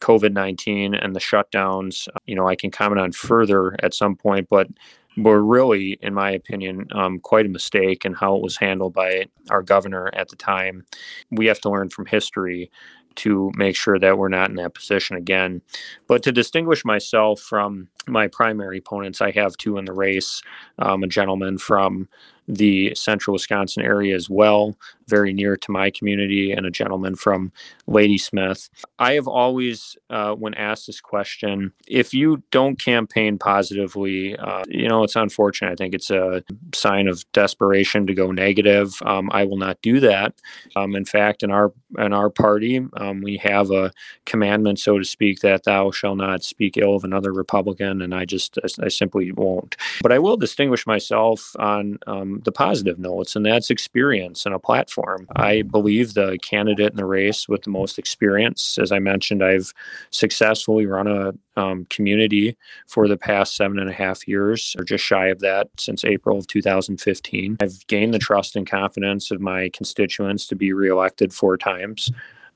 COVID 0.00 0.32
19 0.32 0.94
and 0.94 1.16
the 1.16 1.20
shutdowns. 1.20 2.08
You 2.26 2.34
know, 2.34 2.46
I 2.46 2.56
can 2.56 2.70
comment 2.70 3.00
on 3.00 3.12
further 3.12 3.76
at 3.82 3.94
some 3.94 4.16
point, 4.16 4.48
but 4.48 4.68
were 5.16 5.42
really, 5.42 5.98
in 6.02 6.14
my 6.14 6.30
opinion, 6.30 6.86
um, 6.92 7.18
quite 7.18 7.46
a 7.46 7.50
mistake 7.50 8.04
in 8.04 8.12
how 8.12 8.36
it 8.36 8.42
was 8.42 8.56
handled 8.56 8.92
by 8.94 9.26
our 9.50 9.62
governor 9.62 10.10
at 10.12 10.28
the 10.28 10.36
time. 10.36 10.84
We 11.30 11.46
have 11.46 11.60
to 11.62 11.70
learn 11.70 11.88
from 11.88 12.06
history 12.06 12.70
to 13.16 13.50
make 13.56 13.76
sure 13.76 13.98
that 13.98 14.18
we're 14.18 14.28
not 14.28 14.50
in 14.50 14.56
that 14.56 14.74
position 14.74 15.16
again. 15.16 15.62
But 16.06 16.22
to 16.24 16.32
distinguish 16.32 16.84
myself 16.84 17.40
from 17.40 17.88
my 18.06 18.28
primary 18.28 18.78
opponents, 18.78 19.20
I 19.20 19.30
have 19.32 19.56
two 19.56 19.78
in 19.78 19.86
the 19.86 19.92
race 19.92 20.42
um, 20.78 21.02
a 21.02 21.06
gentleman 21.06 21.58
from 21.58 22.08
the 22.48 22.94
central 22.94 23.32
Wisconsin 23.32 23.82
area 23.82 24.14
as 24.14 24.30
well, 24.30 24.76
very 25.08 25.32
near 25.32 25.56
to 25.56 25.70
my 25.70 25.90
community, 25.90 26.52
and 26.52 26.66
a 26.66 26.70
gentleman 26.70 27.14
from 27.14 27.52
Ladysmith. 27.86 28.68
I 28.98 29.12
have 29.14 29.28
always, 29.28 29.96
uh, 30.10 30.34
when 30.34 30.54
asked 30.54 30.86
this 30.86 31.00
question, 31.00 31.72
if 31.86 32.12
you 32.12 32.42
don't 32.50 32.76
campaign 32.76 33.38
positively, 33.38 34.36
uh, 34.36 34.64
you 34.68 34.88
know, 34.88 35.04
it's 35.04 35.16
unfortunate. 35.16 35.72
I 35.72 35.74
think 35.76 35.94
it's 35.94 36.10
a 36.10 36.42
sign 36.74 37.08
of 37.08 37.24
desperation 37.32 38.06
to 38.06 38.14
go 38.14 38.30
negative. 38.30 38.94
Um, 39.04 39.30
I 39.32 39.44
will 39.44 39.58
not 39.58 39.80
do 39.82 40.00
that. 40.00 40.34
Um, 40.74 40.96
in 40.96 41.04
fact, 41.04 41.42
in 41.42 41.50
our 41.50 41.72
in 41.98 42.12
our 42.12 42.30
party, 42.30 42.84
um, 42.96 43.22
we 43.22 43.36
have 43.38 43.70
a 43.70 43.92
commandment, 44.24 44.78
so 44.78 44.98
to 44.98 45.04
speak, 45.04 45.40
that 45.40 45.64
thou 45.64 45.90
shall 45.90 46.16
not 46.16 46.42
speak 46.42 46.76
ill 46.76 46.96
of 46.96 47.04
another 47.04 47.32
Republican, 47.32 48.02
and 48.02 48.14
I 48.14 48.24
just 48.24 48.58
I 48.82 48.88
simply 48.88 49.32
won't. 49.32 49.76
But 50.02 50.12
I 50.12 50.18
will 50.18 50.36
distinguish 50.36 50.86
myself 50.86 51.54
on 51.58 51.98
the 52.44 52.52
positive 52.52 52.98
notes, 52.98 53.36
and 53.36 53.44
that's 53.44 53.70
experience 53.70 54.46
and 54.46 54.54
a 54.54 54.58
platform. 54.58 55.26
I 55.36 55.62
believe 55.62 56.14
the 56.14 56.38
candidate 56.42 56.92
in 56.92 56.96
the 56.96 57.04
race 57.04 57.48
with 57.48 57.62
the 57.62 57.70
most 57.70 57.98
experience, 57.98 58.78
as 58.78 58.92
I 58.92 58.98
mentioned, 58.98 59.42
I've 59.42 59.72
successfully 60.10 60.86
run 60.86 61.06
a 61.06 61.32
um, 61.56 61.86
community 61.86 62.56
for 62.86 63.08
the 63.08 63.16
past 63.16 63.56
seven 63.56 63.78
and 63.78 63.88
a 63.88 63.92
half 63.92 64.28
years, 64.28 64.76
or 64.78 64.84
just 64.84 65.04
shy 65.04 65.28
of 65.28 65.40
that 65.40 65.68
since 65.78 66.04
April 66.04 66.38
of 66.38 66.46
2015. 66.46 67.56
I've 67.60 67.86
gained 67.86 68.14
the 68.14 68.18
trust 68.18 68.56
and 68.56 68.66
confidence 68.66 69.30
of 69.30 69.40
my 69.40 69.70
constituents 69.72 70.46
to 70.48 70.56
be 70.56 70.72
reelected 70.72 71.32
four 71.32 71.56
times 71.56 72.10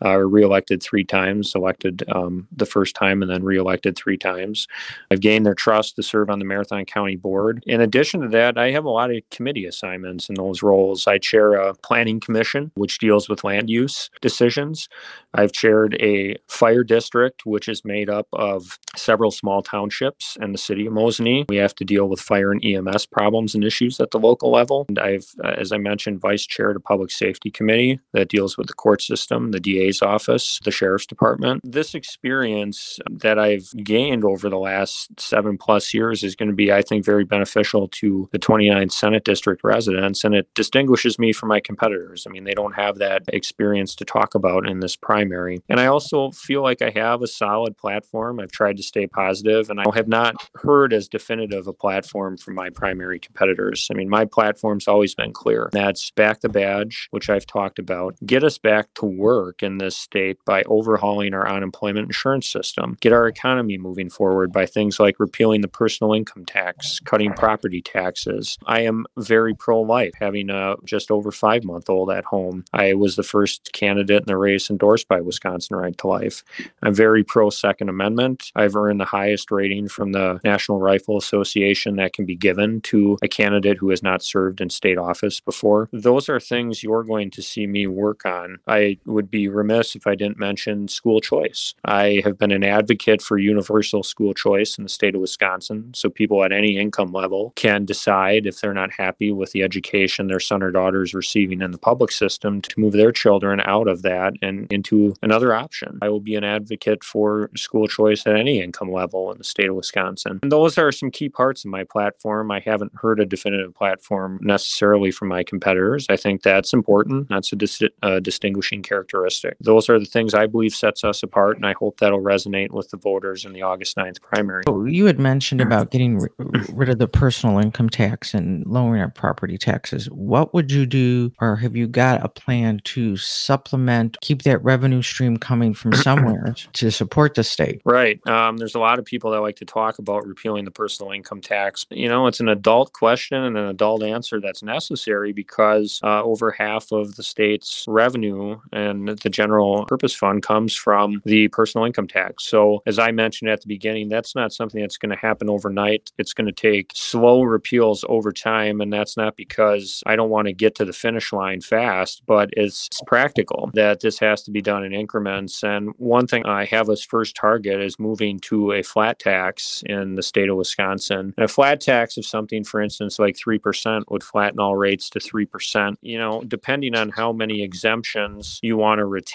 uh, 0.04 0.18
reelected 0.18 0.82
three 0.82 1.04
times, 1.04 1.54
elected 1.54 2.02
um, 2.14 2.48
the 2.54 2.66
first 2.66 2.94
time 2.94 3.22
and 3.22 3.30
then 3.30 3.42
reelected 3.42 3.96
three 3.96 4.16
times. 4.16 4.66
I've 5.10 5.20
gained 5.20 5.46
their 5.46 5.54
trust 5.54 5.96
to 5.96 6.02
serve 6.02 6.30
on 6.30 6.38
the 6.38 6.44
Marathon 6.44 6.84
County 6.84 7.16
Board. 7.16 7.62
In 7.66 7.80
addition 7.80 8.20
to 8.22 8.28
that, 8.28 8.58
I 8.58 8.70
have 8.70 8.84
a 8.84 8.90
lot 8.90 9.10
of 9.10 9.22
committee 9.30 9.66
assignments 9.66 10.28
in 10.28 10.34
those 10.34 10.62
roles. 10.62 11.06
I 11.06 11.18
chair 11.18 11.54
a 11.54 11.74
planning 11.74 12.20
commission, 12.20 12.70
which 12.74 12.98
deals 12.98 13.28
with 13.28 13.44
land 13.44 13.68
use 13.68 14.10
decisions. 14.20 14.88
I've 15.34 15.52
chaired 15.52 15.96
a 16.00 16.36
fire 16.48 16.82
district, 16.82 17.46
which 17.46 17.68
is 17.68 17.84
made 17.84 18.10
up 18.10 18.26
of 18.32 18.78
several 18.96 19.30
small 19.30 19.62
townships 19.62 20.36
and 20.40 20.54
the 20.54 20.58
city 20.58 20.86
of 20.86 20.92
Mosinee. 20.92 21.46
We 21.48 21.56
have 21.56 21.74
to 21.76 21.84
deal 21.84 22.08
with 22.08 22.20
fire 22.20 22.50
and 22.50 22.64
EMS 22.64 23.06
problems 23.06 23.54
and 23.54 23.64
issues 23.64 24.00
at 24.00 24.10
the 24.10 24.18
local 24.18 24.50
level. 24.50 24.86
And 24.88 24.98
I've, 24.98 25.26
uh, 25.44 25.54
as 25.58 25.72
I 25.72 25.78
mentioned, 25.78 26.20
vice 26.20 26.46
chaired 26.46 26.76
a 26.76 26.80
public 26.80 27.10
safety 27.10 27.50
committee 27.50 28.00
that 28.12 28.28
deals 28.28 28.56
with 28.56 28.66
the 28.66 28.74
court 28.74 29.02
system, 29.02 29.52
the 29.52 29.60
DA 29.60 29.89
DA's 29.90 30.02
office, 30.02 30.58
the 30.64 30.70
sheriff's 30.70 31.06
department. 31.06 31.60
This 31.64 31.94
experience 31.94 32.98
that 33.10 33.38
I've 33.38 33.70
gained 33.82 34.24
over 34.24 34.48
the 34.48 34.58
last 34.58 35.08
seven 35.18 35.58
plus 35.58 35.92
years 35.92 36.22
is 36.22 36.36
going 36.36 36.48
to 36.48 36.54
be, 36.54 36.72
I 36.72 36.82
think, 36.82 37.04
very 37.04 37.24
beneficial 37.24 37.88
to 37.88 38.28
the 38.32 38.38
29th 38.38 38.92
Senate 38.92 39.24
District 39.24 39.62
residents, 39.64 40.24
and 40.24 40.34
it 40.34 40.48
distinguishes 40.54 41.18
me 41.18 41.32
from 41.32 41.48
my 41.48 41.60
competitors. 41.60 42.26
I 42.26 42.30
mean, 42.30 42.44
they 42.44 42.52
don't 42.52 42.74
have 42.74 42.98
that 42.98 43.22
experience 43.28 43.94
to 43.96 44.04
talk 44.04 44.34
about 44.34 44.68
in 44.68 44.80
this 44.80 44.96
primary. 44.96 45.62
And 45.68 45.80
I 45.80 45.86
also 45.86 46.30
feel 46.30 46.62
like 46.62 46.82
I 46.82 46.90
have 46.90 47.22
a 47.22 47.26
solid 47.26 47.76
platform. 47.76 48.40
I've 48.40 48.52
tried 48.52 48.76
to 48.76 48.82
stay 48.82 49.06
positive, 49.06 49.70
and 49.70 49.80
I 49.80 49.84
have 49.94 50.08
not 50.08 50.36
heard 50.56 50.92
as 50.92 51.08
definitive 51.08 51.66
a 51.66 51.72
platform 51.72 52.36
from 52.36 52.54
my 52.54 52.70
primary 52.70 53.18
competitors. 53.18 53.88
I 53.90 53.94
mean, 53.94 54.08
my 54.08 54.24
platform's 54.24 54.88
always 54.88 55.14
been 55.14 55.32
clear. 55.32 55.68
That's 55.72 56.10
back 56.12 56.40
the 56.40 56.48
badge, 56.48 57.08
which 57.10 57.28
I've 57.30 57.46
talked 57.46 57.78
about, 57.78 58.16
get 58.24 58.44
us 58.44 58.58
back 58.58 58.88
to 58.94 59.06
work 59.06 59.62
in 59.62 59.78
this 59.80 59.96
state 59.96 60.38
by 60.44 60.62
overhauling 60.62 61.34
our 61.34 61.48
unemployment 61.48 62.06
insurance 62.06 62.48
system, 62.48 62.96
get 63.00 63.12
our 63.12 63.26
economy 63.26 63.78
moving 63.78 64.10
forward 64.10 64.52
by 64.52 64.66
things 64.66 65.00
like 65.00 65.18
repealing 65.18 65.60
the 65.60 65.68
personal 65.68 66.12
income 66.12 66.44
tax, 66.44 67.00
cutting 67.00 67.32
property 67.32 67.82
taxes. 67.82 68.58
I 68.66 68.80
am 68.82 69.06
very 69.16 69.54
pro 69.54 69.80
life, 69.80 70.12
having 70.18 70.50
a 70.50 70.76
just 70.84 71.10
over 71.10 71.32
five 71.32 71.64
month 71.64 71.88
old 71.88 72.10
at 72.10 72.24
home. 72.24 72.64
I 72.72 72.94
was 72.94 73.16
the 73.16 73.22
first 73.22 73.72
candidate 73.72 74.22
in 74.22 74.26
the 74.26 74.36
race 74.36 74.70
endorsed 74.70 75.08
by 75.08 75.20
Wisconsin 75.20 75.76
Right 75.76 75.96
to 75.98 76.06
Life. 76.06 76.44
I'm 76.82 76.94
very 76.94 77.24
pro 77.24 77.50
Second 77.50 77.88
Amendment. 77.88 78.52
I've 78.54 78.76
earned 78.76 79.00
the 79.00 79.04
highest 79.04 79.50
rating 79.50 79.88
from 79.88 80.12
the 80.12 80.40
National 80.44 80.80
Rifle 80.80 81.16
Association 81.16 81.96
that 81.96 82.12
can 82.12 82.26
be 82.26 82.36
given 82.36 82.80
to 82.82 83.18
a 83.22 83.28
candidate 83.28 83.78
who 83.78 83.90
has 83.90 84.02
not 84.02 84.22
served 84.22 84.60
in 84.60 84.70
state 84.70 84.98
office 84.98 85.40
before. 85.40 85.88
Those 85.92 86.28
are 86.28 86.40
things 86.40 86.82
you're 86.82 87.04
going 87.04 87.30
to 87.32 87.42
see 87.42 87.66
me 87.66 87.86
work 87.86 88.26
on. 88.26 88.58
I 88.66 88.98
would 89.06 89.30
be 89.30 89.48
remiss 89.48 89.69
remiss 89.70 89.94
if 89.96 90.06
I 90.06 90.14
didn't 90.14 90.38
mention 90.38 90.88
school 90.88 91.20
choice. 91.20 91.74
I 91.84 92.22
have 92.24 92.38
been 92.38 92.50
an 92.50 92.64
advocate 92.64 93.22
for 93.22 93.38
universal 93.38 94.02
school 94.02 94.34
choice 94.34 94.78
in 94.78 94.84
the 94.84 94.90
state 94.90 95.14
of 95.14 95.20
Wisconsin. 95.20 95.92
So 95.94 96.10
people 96.10 96.44
at 96.44 96.52
any 96.52 96.76
income 96.76 97.12
level 97.12 97.52
can 97.56 97.84
decide 97.84 98.46
if 98.46 98.60
they're 98.60 98.74
not 98.74 98.90
happy 98.90 99.32
with 99.32 99.52
the 99.52 99.62
education 99.62 100.26
their 100.26 100.40
son 100.40 100.62
or 100.62 100.70
daughter 100.70 101.02
is 101.02 101.14
receiving 101.14 101.62
in 101.62 101.70
the 101.70 101.78
public 101.78 102.12
system 102.12 102.60
to 102.62 102.80
move 102.80 102.92
their 102.92 103.12
children 103.12 103.60
out 103.64 103.88
of 103.88 104.02
that 104.02 104.34
and 104.42 104.70
into 104.72 105.14
another 105.22 105.54
option. 105.54 105.98
I 106.02 106.08
will 106.08 106.20
be 106.20 106.34
an 106.34 106.44
advocate 106.44 107.04
for 107.04 107.50
school 107.56 107.86
choice 107.86 108.26
at 108.26 108.36
any 108.36 108.60
income 108.60 108.92
level 108.92 109.30
in 109.32 109.38
the 109.38 109.44
state 109.44 109.68
of 109.68 109.76
Wisconsin. 109.76 110.40
And 110.42 110.52
those 110.52 110.78
are 110.78 110.92
some 110.92 111.10
key 111.10 111.28
parts 111.28 111.64
of 111.64 111.70
my 111.70 111.84
platform. 111.84 112.50
I 112.50 112.60
haven't 112.60 112.92
heard 112.94 113.20
a 113.20 113.26
definitive 113.26 113.74
platform 113.74 114.38
necessarily 114.42 115.10
from 115.10 115.28
my 115.28 115.42
competitors. 115.42 116.06
I 116.08 116.16
think 116.16 116.42
that's 116.42 116.72
important. 116.72 117.28
That's 117.28 117.52
a, 117.52 117.56
dis- 117.56 117.82
a 118.02 118.20
distinguishing 118.20 118.82
characteristic 118.82 119.49
those 119.60 119.88
are 119.88 119.98
the 119.98 120.04
things 120.04 120.34
I 120.34 120.46
believe 120.46 120.74
sets 120.74 121.04
us 121.04 121.22
apart, 121.22 121.56
and 121.56 121.66
I 121.66 121.72
hope 121.72 121.98
that'll 122.00 122.20
resonate 122.20 122.70
with 122.70 122.90
the 122.90 122.96
voters 122.96 123.44
in 123.44 123.52
the 123.52 123.62
August 123.62 123.96
9th 123.96 124.20
primary. 124.20 124.64
Oh, 124.66 124.84
you 124.84 125.06
had 125.06 125.18
mentioned 125.18 125.60
about 125.60 125.90
getting 125.92 126.26
rid 126.72 126.88
of 126.88 126.98
the 126.98 127.08
personal 127.08 127.58
income 127.58 127.88
tax 127.88 128.34
and 128.34 128.66
lowering 128.66 129.00
our 129.00 129.10
property 129.10 129.58
taxes. 129.58 130.06
What 130.10 130.54
would 130.54 130.70
you 130.70 130.86
do, 130.86 131.32
or 131.40 131.56
have 131.56 131.76
you 131.76 131.86
got 131.86 132.24
a 132.24 132.28
plan 132.28 132.80
to 132.84 133.16
supplement, 133.16 134.16
keep 134.20 134.42
that 134.42 134.62
revenue 134.62 135.02
stream 135.02 135.36
coming 135.36 135.74
from 135.74 135.92
somewhere 135.94 136.54
to 136.74 136.90
support 136.90 137.34
the 137.34 137.44
state? 137.44 137.82
Right. 137.84 138.24
Um, 138.26 138.56
there's 138.56 138.74
a 138.74 138.80
lot 138.80 138.98
of 138.98 139.04
people 139.04 139.30
that 139.32 139.40
like 139.40 139.56
to 139.56 139.64
talk 139.64 139.98
about 139.98 140.26
repealing 140.26 140.64
the 140.64 140.70
personal 140.70 141.12
income 141.12 141.40
tax. 141.40 141.86
You 141.90 142.08
know, 142.08 142.26
it's 142.26 142.40
an 142.40 142.48
adult 142.48 142.92
question 142.92 143.42
and 143.42 143.56
an 143.56 143.66
adult 143.66 144.02
answer 144.02 144.40
that's 144.40 144.62
necessary 144.62 145.32
because 145.32 146.00
uh, 146.02 146.22
over 146.22 146.50
half 146.50 146.92
of 146.92 147.16
the 147.16 147.22
state's 147.22 147.84
revenue 147.88 148.60
and 148.72 149.08
the 149.08 149.30
general 149.40 149.86
purpose 149.86 150.14
fund 150.14 150.42
comes 150.42 150.74
from 150.74 151.22
the 151.24 151.48
personal 151.48 151.86
income 151.86 152.06
tax. 152.06 152.44
So, 152.44 152.82
as 152.86 152.98
I 152.98 153.10
mentioned 153.10 153.50
at 153.50 153.60
the 153.60 153.68
beginning, 153.68 154.08
that's 154.08 154.34
not 154.34 154.52
something 154.52 154.80
that's 154.80 154.98
going 154.98 155.10
to 155.10 155.16
happen 155.16 155.48
overnight. 155.48 156.10
It's 156.18 156.32
going 156.32 156.46
to 156.46 156.52
take 156.52 156.90
slow 156.94 157.42
repeals 157.42 158.04
over 158.08 158.32
time. 158.32 158.80
And 158.80 158.92
that's 158.92 159.16
not 159.16 159.36
because 159.36 160.02
I 160.06 160.16
don't 160.16 160.30
want 160.30 160.46
to 160.46 160.52
get 160.52 160.74
to 160.76 160.84
the 160.84 160.92
finish 160.92 161.32
line 161.32 161.60
fast, 161.60 162.22
but 162.26 162.50
it's 162.52 162.88
practical 163.06 163.70
that 163.74 164.00
this 164.00 164.18
has 164.18 164.42
to 164.42 164.50
be 164.50 164.60
done 164.60 164.84
in 164.84 164.92
increments. 164.92 165.62
And 165.62 165.90
one 165.96 166.26
thing 166.26 166.44
I 166.46 166.64
have 166.66 166.90
as 166.90 167.02
first 167.02 167.34
target 167.34 167.80
is 167.80 167.98
moving 167.98 168.38
to 168.40 168.72
a 168.72 168.82
flat 168.82 169.18
tax 169.18 169.82
in 169.86 170.14
the 170.16 170.22
state 170.22 170.48
of 170.48 170.56
Wisconsin. 170.56 171.34
And 171.36 171.44
a 171.44 171.48
flat 171.48 171.80
tax 171.80 172.16
of 172.16 172.26
something, 172.26 172.64
for 172.64 172.80
instance, 172.80 173.18
like 173.18 173.36
3% 173.36 174.02
would 174.08 174.22
flatten 174.22 174.60
all 174.60 174.76
rates 174.76 175.08
to 175.10 175.18
3%. 175.18 175.96
You 176.02 176.18
know, 176.18 176.42
depending 176.46 176.94
on 176.94 177.10
how 177.10 177.32
many 177.32 177.62
exemptions 177.62 178.58
you 178.62 178.76
want 178.76 178.98
to 178.98 179.06
retain, 179.06 179.29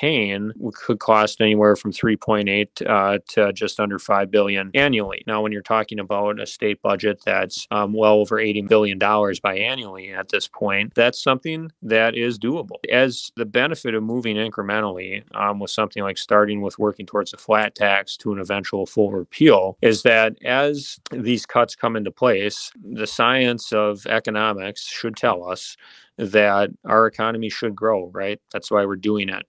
could 0.76 1.00
cost 1.00 1.42
anywhere 1.42 1.76
from 1.76 1.92
3.8 1.92 2.88
uh, 2.88 3.20
to 3.30 3.54
just 3.54 3.80
under 3.80 4.00
5 4.00 4.32
billion 4.32 4.72
annually. 4.74 5.24
Now, 5.28 5.42
when 5.42 5.52
you're 5.52 5.62
talking 5.62 6.00
about 6.00 6.40
a 6.40 6.46
state 6.46 6.82
budget 6.82 7.22
that's 7.26 7.68
um, 7.72 7.94
well 7.94 8.16
over 8.16 8.40
80 8.40 8.64
billion 8.64 8.98
dollars 9.00 9.40
biannually 9.40 10.16
at 10.18 10.30
this 10.30 10.48
point, 10.48 10.94
that's 10.96 11.22
something 11.22 11.72
that 11.82 12.16
is 12.16 12.40
doable. 12.40 12.78
As 12.92 13.32
the 13.36 13.46
benefit 13.46 13.96
of 13.96 14.04
moving 14.04 14.36
incrementally 14.36 15.24
um, 15.36 15.60
with 15.60 15.72
something 15.72 16.04
like 16.04 16.18
starting 16.18 16.62
with 16.62 16.80
working 16.80 17.06
towards 17.06 17.34
a 17.34 17.38
flat 17.38 17.76
tax 17.76 18.18
to 18.18 18.32
an 18.34 18.40
eventual 18.40 18.86
full 18.86 19.12
repeal 19.12 19.78
is 19.82 20.04
that 20.04 20.36
as 20.44 21.00
these 21.12 21.46
cuts 21.46 21.76
come 21.76 21.96
into 21.96 22.12
place, 22.12 22.72
the 22.84 23.08
science 23.08 23.72
of 23.72 24.06
economics 24.08 24.88
should 24.88 25.16
tell 25.16 25.44
us 25.50 25.78
that 26.18 26.70
our 26.86 27.08
economy 27.08 27.50
should 27.50 27.76
grow, 27.76 28.10
right? 28.14 28.40
That's 28.52 28.72
why 28.72 28.86
we're 28.86 28.96
doing 28.96 29.30
it. 29.30 29.46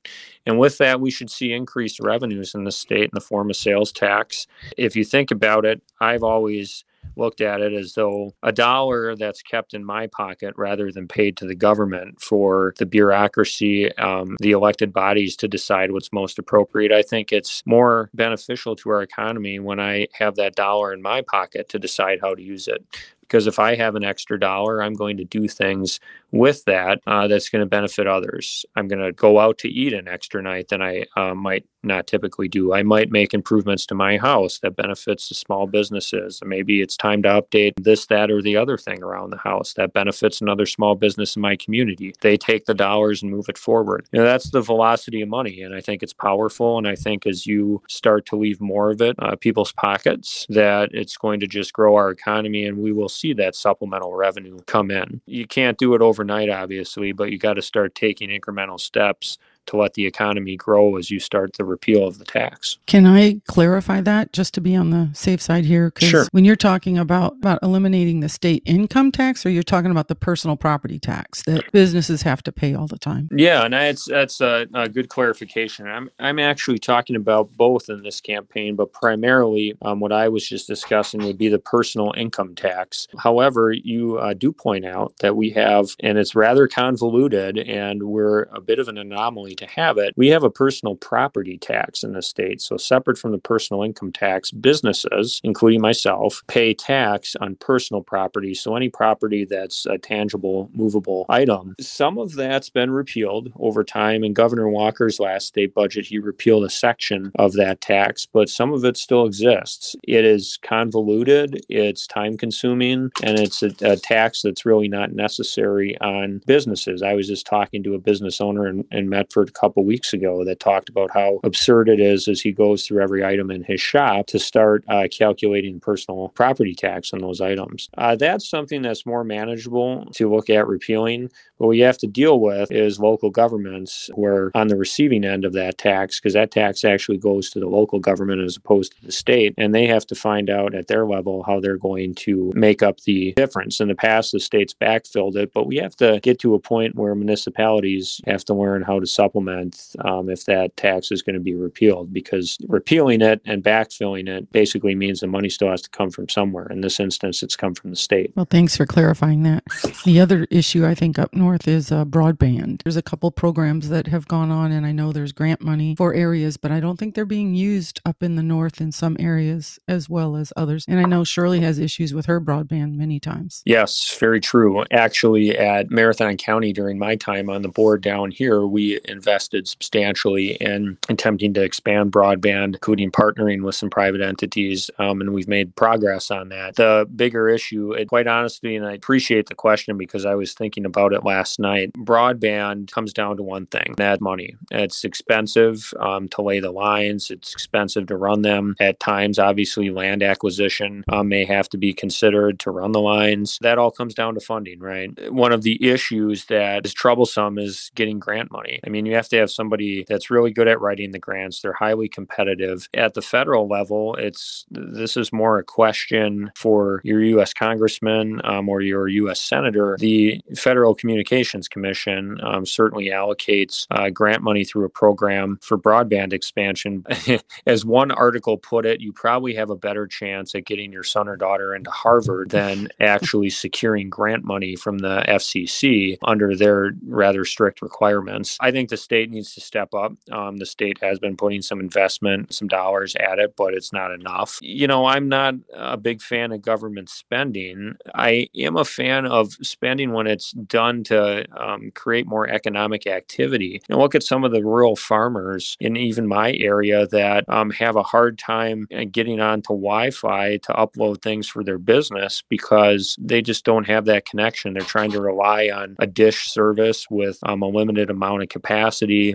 And 0.46 0.58
with 0.58 0.78
that, 0.78 1.00
we 1.00 1.10
should 1.10 1.30
see 1.30 1.52
increased 1.52 2.00
revenues 2.00 2.54
in 2.54 2.64
the 2.64 2.72
state 2.72 3.04
in 3.04 3.10
the 3.12 3.20
form 3.20 3.50
of 3.50 3.56
sales 3.56 3.92
tax. 3.92 4.46
If 4.76 4.96
you 4.96 5.04
think 5.04 5.30
about 5.30 5.64
it, 5.64 5.82
I've 6.00 6.22
always 6.22 6.84
looked 7.16 7.40
at 7.40 7.60
it 7.60 7.72
as 7.72 7.94
though 7.94 8.34
a 8.42 8.52
dollar 8.52 9.16
that's 9.16 9.42
kept 9.42 9.74
in 9.74 9.84
my 9.84 10.06
pocket 10.08 10.54
rather 10.56 10.90
than 10.92 11.08
paid 11.08 11.36
to 11.36 11.46
the 11.46 11.54
government 11.54 12.20
for 12.20 12.74
the 12.78 12.86
bureaucracy, 12.86 13.92
um, 13.96 14.36
the 14.40 14.50
elected 14.50 14.92
bodies 14.92 15.36
to 15.36 15.48
decide 15.48 15.92
what's 15.92 16.12
most 16.12 16.38
appropriate. 16.38 16.92
I 16.92 17.02
think 17.02 17.32
it's 17.32 17.62
more 17.66 18.10
beneficial 18.14 18.76
to 18.76 18.90
our 18.90 19.02
economy 19.02 19.58
when 19.58 19.80
I 19.80 20.08
have 20.14 20.36
that 20.36 20.54
dollar 20.54 20.92
in 20.92 21.02
my 21.02 21.22
pocket 21.22 21.68
to 21.70 21.78
decide 21.78 22.18
how 22.20 22.34
to 22.34 22.42
use 22.42 22.68
it 22.68 22.84
because 23.26 23.46
if 23.46 23.58
I 23.58 23.74
have 23.74 23.94
an 23.94 24.04
extra 24.04 24.38
dollar, 24.38 24.82
I'm 24.82 24.94
going 24.94 25.16
to 25.16 25.24
do 25.24 25.48
things 25.48 26.00
with 26.32 26.64
that 26.64 27.00
uh, 27.06 27.26
that's 27.28 27.48
going 27.48 27.60
to 27.60 27.68
benefit 27.68 28.06
others. 28.06 28.64
I'm 28.76 28.88
going 28.88 29.02
to 29.02 29.12
go 29.12 29.38
out 29.38 29.58
to 29.58 29.68
eat 29.68 29.92
an 29.92 30.08
extra 30.08 30.42
night 30.42 30.68
than 30.68 30.82
I 30.82 31.04
uh, 31.16 31.34
might 31.34 31.64
not 31.86 32.06
typically 32.06 32.48
do. 32.48 32.74
I 32.74 32.82
might 32.82 33.10
make 33.10 33.32
improvements 33.32 33.86
to 33.86 33.94
my 33.94 34.18
house 34.18 34.58
that 34.58 34.76
benefits 34.76 35.28
the 35.28 35.34
small 35.34 35.66
businesses. 35.66 36.40
Maybe 36.44 36.82
it's 36.82 36.96
time 36.96 37.22
to 37.22 37.28
update 37.28 37.72
this, 37.80 38.06
that, 38.06 38.30
or 38.30 38.42
the 38.42 38.56
other 38.56 38.76
thing 38.76 39.02
around 39.02 39.30
the 39.30 39.38
house 39.38 39.74
that 39.74 39.92
benefits 39.92 40.40
another 40.40 40.66
small 40.66 40.94
business 40.94 41.36
in 41.36 41.42
my 41.42 41.56
community. 41.56 42.14
They 42.20 42.36
take 42.36 42.66
the 42.66 42.74
dollars 42.74 43.22
and 43.22 43.30
move 43.30 43.48
it 43.48 43.56
forward. 43.56 44.06
You 44.12 44.18
know, 44.18 44.24
that's 44.24 44.50
the 44.50 44.60
velocity 44.60 45.22
of 45.22 45.28
money, 45.28 45.62
and 45.62 45.74
I 45.74 45.80
think 45.80 46.02
it's 46.02 46.12
powerful. 46.12 46.76
And 46.76 46.88
I 46.88 46.96
think 46.96 47.26
as 47.26 47.46
you 47.46 47.82
start 47.88 48.26
to 48.26 48.36
leave 48.36 48.60
more 48.60 48.90
of 48.90 49.00
it 49.00 49.14
uh, 49.20 49.36
people's 49.36 49.72
pockets, 49.72 50.46
that 50.48 50.90
it's 50.92 51.16
going 51.16 51.40
to 51.40 51.46
just 51.46 51.72
grow 51.72 51.94
our 51.94 52.10
economy, 52.10 52.64
and 52.66 52.78
we 52.78 52.92
will 52.92 53.08
see 53.16 53.32
that 53.34 53.54
supplemental 53.54 54.14
revenue 54.14 54.58
come 54.66 54.90
in. 54.90 55.20
You 55.26 55.46
can't 55.46 55.78
do 55.78 55.94
it 55.94 56.02
overnight, 56.02 56.50
obviously, 56.50 57.12
but 57.12 57.30
you 57.30 57.38
got 57.38 57.54
to 57.54 57.62
start 57.62 57.94
taking 57.94 58.30
incremental 58.30 58.78
steps 58.80 59.38
to 59.66 59.76
let 59.76 59.94
the 59.94 60.06
economy 60.06 60.56
grow 60.56 60.96
as 60.96 61.10
you 61.10 61.20
start 61.20 61.54
the 61.54 61.64
repeal 61.64 62.06
of 62.06 62.18
the 62.18 62.24
tax. 62.24 62.78
Can 62.86 63.06
I 63.06 63.40
clarify 63.46 64.00
that 64.02 64.32
just 64.32 64.54
to 64.54 64.60
be 64.60 64.74
on 64.76 64.90
the 64.90 65.10
safe 65.12 65.40
side 65.40 65.64
here? 65.64 65.92
Sure. 65.98 66.26
When 66.32 66.44
you're 66.44 66.56
talking 66.56 66.98
about, 66.98 67.34
about 67.34 67.58
eliminating 67.62 68.20
the 68.20 68.28
state 68.28 68.62
income 68.64 69.12
tax, 69.12 69.44
or 69.44 69.50
you're 69.50 69.62
talking 69.62 69.90
about 69.90 70.08
the 70.08 70.14
personal 70.14 70.56
property 70.56 70.98
tax 70.98 71.42
that 71.42 71.70
businesses 71.72 72.22
have 72.22 72.42
to 72.44 72.52
pay 72.52 72.74
all 72.74 72.86
the 72.86 72.98
time? 72.98 73.28
Yeah, 73.32 73.64
and 73.64 73.74
that's 73.74 74.04
that's 74.04 74.40
a, 74.40 74.66
a 74.74 74.88
good 74.88 75.08
clarification. 75.08 75.86
I'm 75.88 76.10
I'm 76.18 76.38
actually 76.38 76.78
talking 76.78 77.16
about 77.16 77.52
both 77.56 77.88
in 77.88 78.02
this 78.02 78.20
campaign, 78.20 78.76
but 78.76 78.92
primarily 78.92 79.76
um, 79.82 80.00
what 80.00 80.12
I 80.12 80.28
was 80.28 80.48
just 80.48 80.66
discussing 80.66 81.24
would 81.24 81.38
be 81.38 81.48
the 81.48 81.58
personal 81.58 82.14
income 82.16 82.54
tax. 82.54 83.08
However, 83.18 83.72
you 83.72 84.18
uh, 84.18 84.34
do 84.34 84.52
point 84.52 84.86
out 84.86 85.14
that 85.20 85.36
we 85.36 85.50
have, 85.50 85.96
and 86.00 86.18
it's 86.18 86.34
rather 86.34 86.68
convoluted, 86.68 87.58
and 87.58 88.04
we're 88.04 88.42
a 88.44 88.60
bit 88.60 88.78
of 88.78 88.88
an 88.88 88.98
anomaly 88.98 89.55
to 89.56 89.66
have 89.66 89.98
it, 89.98 90.14
we 90.16 90.28
have 90.28 90.44
a 90.44 90.50
personal 90.50 90.96
property 90.96 91.58
tax 91.58 92.02
in 92.02 92.12
the 92.12 92.22
state. 92.22 92.60
So, 92.60 92.76
separate 92.76 93.18
from 93.18 93.32
the 93.32 93.38
personal 93.38 93.82
income 93.82 94.12
tax, 94.12 94.50
businesses, 94.50 95.40
including 95.44 95.80
myself, 95.80 96.42
pay 96.46 96.74
tax 96.74 97.36
on 97.40 97.56
personal 97.56 98.02
property. 98.02 98.54
So, 98.54 98.76
any 98.76 98.88
property 98.88 99.44
that's 99.44 99.86
a 99.86 99.98
tangible, 99.98 100.70
movable 100.74 101.26
item. 101.28 101.74
Some 101.80 102.18
of 102.18 102.34
that's 102.34 102.70
been 102.70 102.90
repealed 102.90 103.52
over 103.58 103.84
time. 103.84 104.24
In 104.24 104.32
Governor 104.32 104.68
Walker's 104.68 105.20
last 105.20 105.46
state 105.48 105.74
budget, 105.74 106.06
he 106.06 106.18
repealed 106.18 106.64
a 106.64 106.70
section 106.70 107.32
of 107.38 107.52
that 107.54 107.80
tax, 107.80 108.26
but 108.26 108.48
some 108.48 108.72
of 108.72 108.84
it 108.84 108.96
still 108.96 109.26
exists. 109.26 109.96
It 110.04 110.24
is 110.24 110.58
convoluted, 110.62 111.64
it's 111.68 112.06
time 112.06 112.36
consuming, 112.36 113.10
and 113.22 113.38
it's 113.38 113.62
a, 113.62 113.72
a 113.82 113.96
tax 113.96 114.42
that's 114.42 114.66
really 114.66 114.88
not 114.88 115.12
necessary 115.12 115.98
on 116.00 116.42
businesses. 116.46 117.02
I 117.02 117.14
was 117.14 117.28
just 117.28 117.46
talking 117.46 117.82
to 117.84 117.94
a 117.94 117.98
business 117.98 118.40
owner 118.40 118.68
in, 118.68 118.84
in 118.90 119.08
Medford 119.08 119.45
a 119.48 119.52
couple 119.52 119.84
weeks 119.84 120.12
ago 120.12 120.44
that 120.44 120.60
talked 120.60 120.88
about 120.88 121.10
how 121.12 121.40
absurd 121.44 121.88
it 121.88 122.00
is 122.00 122.28
as 122.28 122.40
he 122.40 122.52
goes 122.52 122.86
through 122.86 123.02
every 123.02 123.24
item 123.24 123.50
in 123.50 123.62
his 123.62 123.80
shop 123.80 124.26
to 124.26 124.38
start 124.38 124.84
uh, 124.88 125.06
calculating 125.10 125.80
personal 125.80 126.28
property 126.30 126.74
tax 126.74 127.12
on 127.12 127.20
those 127.20 127.40
items. 127.40 127.88
Uh, 127.98 128.16
that's 128.16 128.48
something 128.48 128.82
that's 128.82 129.06
more 129.06 129.24
manageable 129.24 130.06
to 130.12 130.32
look 130.32 130.50
at 130.50 130.66
repealing. 130.66 131.30
What 131.58 131.70
you 131.70 131.84
have 131.84 131.98
to 131.98 132.06
deal 132.06 132.40
with 132.40 132.70
is 132.70 133.00
local 133.00 133.30
governments 133.30 134.10
who 134.14 134.24
are 134.24 134.50
on 134.54 134.68
the 134.68 134.76
receiving 134.76 135.24
end 135.24 135.44
of 135.44 135.54
that 135.54 135.78
tax 135.78 136.20
because 136.20 136.34
that 136.34 136.50
tax 136.50 136.84
actually 136.84 137.18
goes 137.18 137.50
to 137.50 137.60
the 137.60 137.68
local 137.68 137.98
government 137.98 138.42
as 138.42 138.56
opposed 138.56 138.94
to 138.96 139.06
the 139.06 139.12
state. 139.12 139.54
And 139.56 139.74
they 139.74 139.86
have 139.86 140.06
to 140.08 140.14
find 140.14 140.50
out 140.50 140.74
at 140.74 140.88
their 140.88 141.06
level 141.06 141.42
how 141.44 141.60
they're 141.60 141.78
going 141.78 142.14
to 142.16 142.52
make 142.54 142.82
up 142.82 143.00
the 143.02 143.32
difference. 143.32 143.80
In 143.80 143.88
the 143.88 143.94
past, 143.94 144.32
the 144.32 144.40
states 144.40 144.74
backfilled 144.78 145.36
it, 145.36 145.52
but 145.54 145.66
we 145.66 145.76
have 145.76 145.96
to 145.96 146.20
get 146.22 146.38
to 146.40 146.54
a 146.54 146.58
point 146.58 146.94
where 146.94 147.14
municipalities 147.14 148.20
have 148.26 148.44
to 148.46 148.54
learn 148.54 148.82
how 148.82 149.00
to 149.00 149.06
supplement 149.06 149.35
supplement 149.36 149.94
um, 150.04 150.30
if 150.30 150.44
that 150.46 150.76
tax 150.76 151.12
is 151.12 151.22
going 151.22 151.34
to 151.34 151.40
be 151.40 151.54
repealed 151.54 152.12
because 152.12 152.56
repealing 152.68 153.20
it 153.20 153.40
and 153.44 153.62
backfilling 153.62 154.28
it 154.28 154.50
basically 154.52 154.94
means 154.94 155.20
the 155.20 155.26
money 155.26 155.48
still 155.48 155.68
has 155.68 155.82
to 155.82 155.90
come 155.90 156.10
from 156.10 156.28
somewhere. 156.28 156.66
In 156.66 156.80
this 156.80 156.98
instance, 156.98 157.42
it's 157.42 157.56
come 157.56 157.74
from 157.74 157.90
the 157.90 157.96
state. 157.96 158.32
Well, 158.34 158.46
thanks 158.48 158.76
for 158.76 158.86
clarifying 158.86 159.42
that. 159.42 159.62
The 160.04 160.20
other 160.20 160.46
issue 160.50 160.86
I 160.86 160.94
think 160.94 161.18
up 161.18 161.34
north 161.34 161.68
is 161.68 161.92
uh, 161.92 162.04
broadband. 162.04 162.82
There's 162.82 162.96
a 162.96 163.02
couple 163.02 163.30
programs 163.30 163.88
that 163.90 164.06
have 164.06 164.26
gone 164.28 164.50
on, 164.50 164.72
and 164.72 164.86
I 164.86 164.92
know 164.92 165.12
there's 165.12 165.32
grant 165.32 165.60
money 165.60 165.94
for 165.96 166.14
areas, 166.14 166.56
but 166.56 166.70
I 166.70 166.80
don't 166.80 166.98
think 166.98 167.14
they're 167.14 167.26
being 167.26 167.54
used 167.54 168.00
up 168.06 168.22
in 168.22 168.36
the 168.36 168.42
north 168.42 168.80
in 168.80 168.92
some 168.92 169.16
areas 169.18 169.78
as 169.88 170.08
well 170.08 170.36
as 170.36 170.52
others. 170.56 170.84
And 170.88 170.98
I 170.98 171.04
know 171.04 171.24
Shirley 171.24 171.60
has 171.60 171.78
issues 171.78 172.14
with 172.14 172.26
her 172.26 172.40
broadband 172.40 172.94
many 172.94 173.20
times. 173.20 173.62
Yes, 173.66 174.16
very 174.18 174.40
true. 174.40 174.84
Actually, 174.90 175.56
at 175.56 175.90
Marathon 175.90 176.36
County 176.36 176.72
during 176.72 176.98
my 176.98 177.16
time 177.16 177.50
on 177.50 177.62
the 177.62 177.68
board 177.68 178.02
down 178.02 178.30
here, 178.30 178.66
we 178.66 179.00
invested 179.26 179.66
substantially 179.66 180.52
in 180.54 180.96
attempting 181.08 181.52
to 181.54 181.62
expand 181.62 182.12
broadband, 182.12 182.74
including 182.74 183.10
partnering 183.10 183.64
with 183.64 183.74
some 183.74 183.90
private 183.90 184.20
entities, 184.20 184.88
um, 184.98 185.20
and 185.20 185.34
we've 185.34 185.48
made 185.48 185.74
progress 185.74 186.30
on 186.30 186.48
that. 186.50 186.76
The 186.76 187.08
bigger 187.16 187.48
issue, 187.48 187.92
it, 187.92 188.08
quite 188.08 188.28
honestly, 188.28 188.76
and 188.76 188.86
I 188.86 188.92
appreciate 188.92 189.48
the 189.48 189.54
question 189.54 189.98
because 189.98 190.24
I 190.24 190.34
was 190.36 190.54
thinking 190.54 190.84
about 190.84 191.12
it 191.12 191.24
last 191.24 191.58
night. 191.58 191.92
Broadband 191.94 192.92
comes 192.92 193.12
down 193.12 193.36
to 193.38 193.42
one 193.42 193.66
thing: 193.66 193.94
that 193.96 194.20
money. 194.20 194.54
It's 194.70 195.04
expensive 195.04 195.92
um, 195.98 196.28
to 196.28 196.42
lay 196.42 196.60
the 196.60 196.70
lines. 196.70 197.30
It's 197.30 197.52
expensive 197.52 198.06
to 198.06 198.16
run 198.16 198.42
them. 198.42 198.76
At 198.78 199.00
times, 199.00 199.38
obviously, 199.38 199.90
land 199.90 200.22
acquisition 200.22 201.02
um, 201.08 201.28
may 201.28 201.44
have 201.44 201.68
to 201.70 201.78
be 201.78 201.92
considered 201.92 202.60
to 202.60 202.70
run 202.70 202.92
the 202.92 203.00
lines. 203.00 203.58
That 203.62 203.78
all 203.78 203.90
comes 203.90 204.14
down 204.14 204.34
to 204.34 204.40
funding, 204.40 204.78
right? 204.78 205.10
One 205.32 205.52
of 205.52 205.62
the 205.62 205.84
issues 205.84 206.44
that 206.46 206.86
is 206.86 206.94
troublesome 206.94 207.58
is 207.58 207.90
getting 207.94 208.18
grant 208.20 208.52
money. 208.52 208.78
I 208.86 208.90
mean, 208.90 209.05
you 209.06 209.14
have 209.14 209.28
to 209.30 209.38
have 209.38 209.50
somebody 209.50 210.04
that's 210.08 210.30
really 210.30 210.50
good 210.50 210.68
at 210.68 210.80
writing 210.80 211.12
the 211.12 211.18
grants. 211.18 211.60
They're 211.60 211.72
highly 211.72 212.08
competitive. 212.08 212.88
At 212.94 213.14
the 213.14 213.22
federal 213.22 213.68
level, 213.68 214.14
it's 214.16 214.66
this 214.70 215.16
is 215.16 215.32
more 215.32 215.58
a 215.58 215.64
question 215.64 216.50
for 216.54 217.00
your 217.04 217.22
U.S. 217.22 217.52
congressman 217.52 218.40
um, 218.44 218.68
or 218.68 218.80
your 218.80 219.08
U.S. 219.08 219.40
senator. 219.40 219.96
The 219.98 220.40
Federal 220.56 220.94
Communications 220.94 221.36
Communications 221.36 221.68
Commission 221.68 222.40
um, 222.42 222.66
certainly 222.66 223.06
allocates 223.06 223.86
uh, 223.90 224.10
grant 224.10 224.42
money 224.42 224.64
through 224.64 224.84
a 224.84 224.88
program 224.88 225.58
for 225.62 225.78
broadband 225.78 226.32
expansion. 226.32 227.04
As 227.66 227.84
one 227.84 228.10
article 228.10 228.56
put 228.58 228.86
it, 228.86 229.00
you 229.00 229.12
probably 229.12 229.54
have 229.54 229.70
a 229.70 229.76
better 229.76 230.06
chance 230.06 230.54
at 230.54 230.64
getting 230.64 230.92
your 230.92 231.02
son 231.02 231.28
or 231.28 231.36
daughter 231.36 231.74
into 231.74 231.90
Harvard 231.90 232.50
than 232.50 232.88
actually 233.00 233.50
securing 233.50 234.10
grant 234.10 234.44
money 234.44 234.76
from 234.76 234.98
the 234.98 235.24
FCC 235.28 236.16
under 236.22 236.56
their 236.56 236.92
rather 237.06 237.44
strict 237.44 237.82
requirements. 237.82 238.56
I 238.60 238.70
think 238.70 238.90
the 238.90 238.95
state 238.96 239.30
needs 239.30 239.54
to 239.54 239.60
step 239.60 239.94
up. 239.94 240.12
Um, 240.30 240.56
the 240.56 240.66
state 240.66 240.98
has 241.02 241.18
been 241.18 241.36
putting 241.36 241.62
some 241.62 241.80
investment, 241.80 242.54
some 242.54 242.68
dollars 242.68 243.14
at 243.16 243.38
it, 243.38 243.54
but 243.56 243.74
it's 243.74 243.92
not 243.92 244.12
enough. 244.12 244.58
You 244.62 244.86
know, 244.86 245.06
I'm 245.06 245.28
not 245.28 245.54
a 245.74 245.96
big 245.96 246.22
fan 246.22 246.52
of 246.52 246.62
government 246.62 247.08
spending. 247.08 247.96
I 248.14 248.48
am 248.56 248.76
a 248.76 248.84
fan 248.84 249.26
of 249.26 249.52
spending 249.62 250.12
when 250.12 250.26
it's 250.26 250.52
done 250.52 251.04
to 251.04 251.44
um, 251.58 251.90
create 251.94 252.26
more 252.26 252.48
economic 252.48 253.06
activity. 253.06 253.80
And 253.88 253.98
look 253.98 254.14
at 254.14 254.22
some 254.22 254.44
of 254.44 254.52
the 254.52 254.64
rural 254.64 254.96
farmers 254.96 255.76
in 255.80 255.96
even 255.96 256.26
my 256.26 256.52
area 256.54 257.06
that 257.08 257.48
um, 257.48 257.70
have 257.70 257.96
a 257.96 258.02
hard 258.02 258.38
time 258.38 258.86
uh, 258.94 259.04
getting 259.10 259.40
onto 259.40 259.68
Wi 259.68 260.10
Fi 260.10 260.56
to 260.58 260.72
upload 260.72 261.22
things 261.22 261.48
for 261.48 261.62
their 261.62 261.78
business 261.78 262.42
because 262.48 263.16
they 263.20 263.42
just 263.42 263.64
don't 263.64 263.86
have 263.86 264.04
that 264.06 264.26
connection. 264.26 264.74
They're 264.74 264.82
trying 264.82 265.12
to 265.12 265.20
rely 265.20 265.68
on 265.68 265.96
a 265.98 266.06
dish 266.06 266.50
service 266.50 267.06
with 267.10 267.38
um, 267.42 267.62
a 267.62 267.68
limited 267.68 268.10
amount 268.10 268.42
of 268.42 268.48
capacity. 268.48 268.85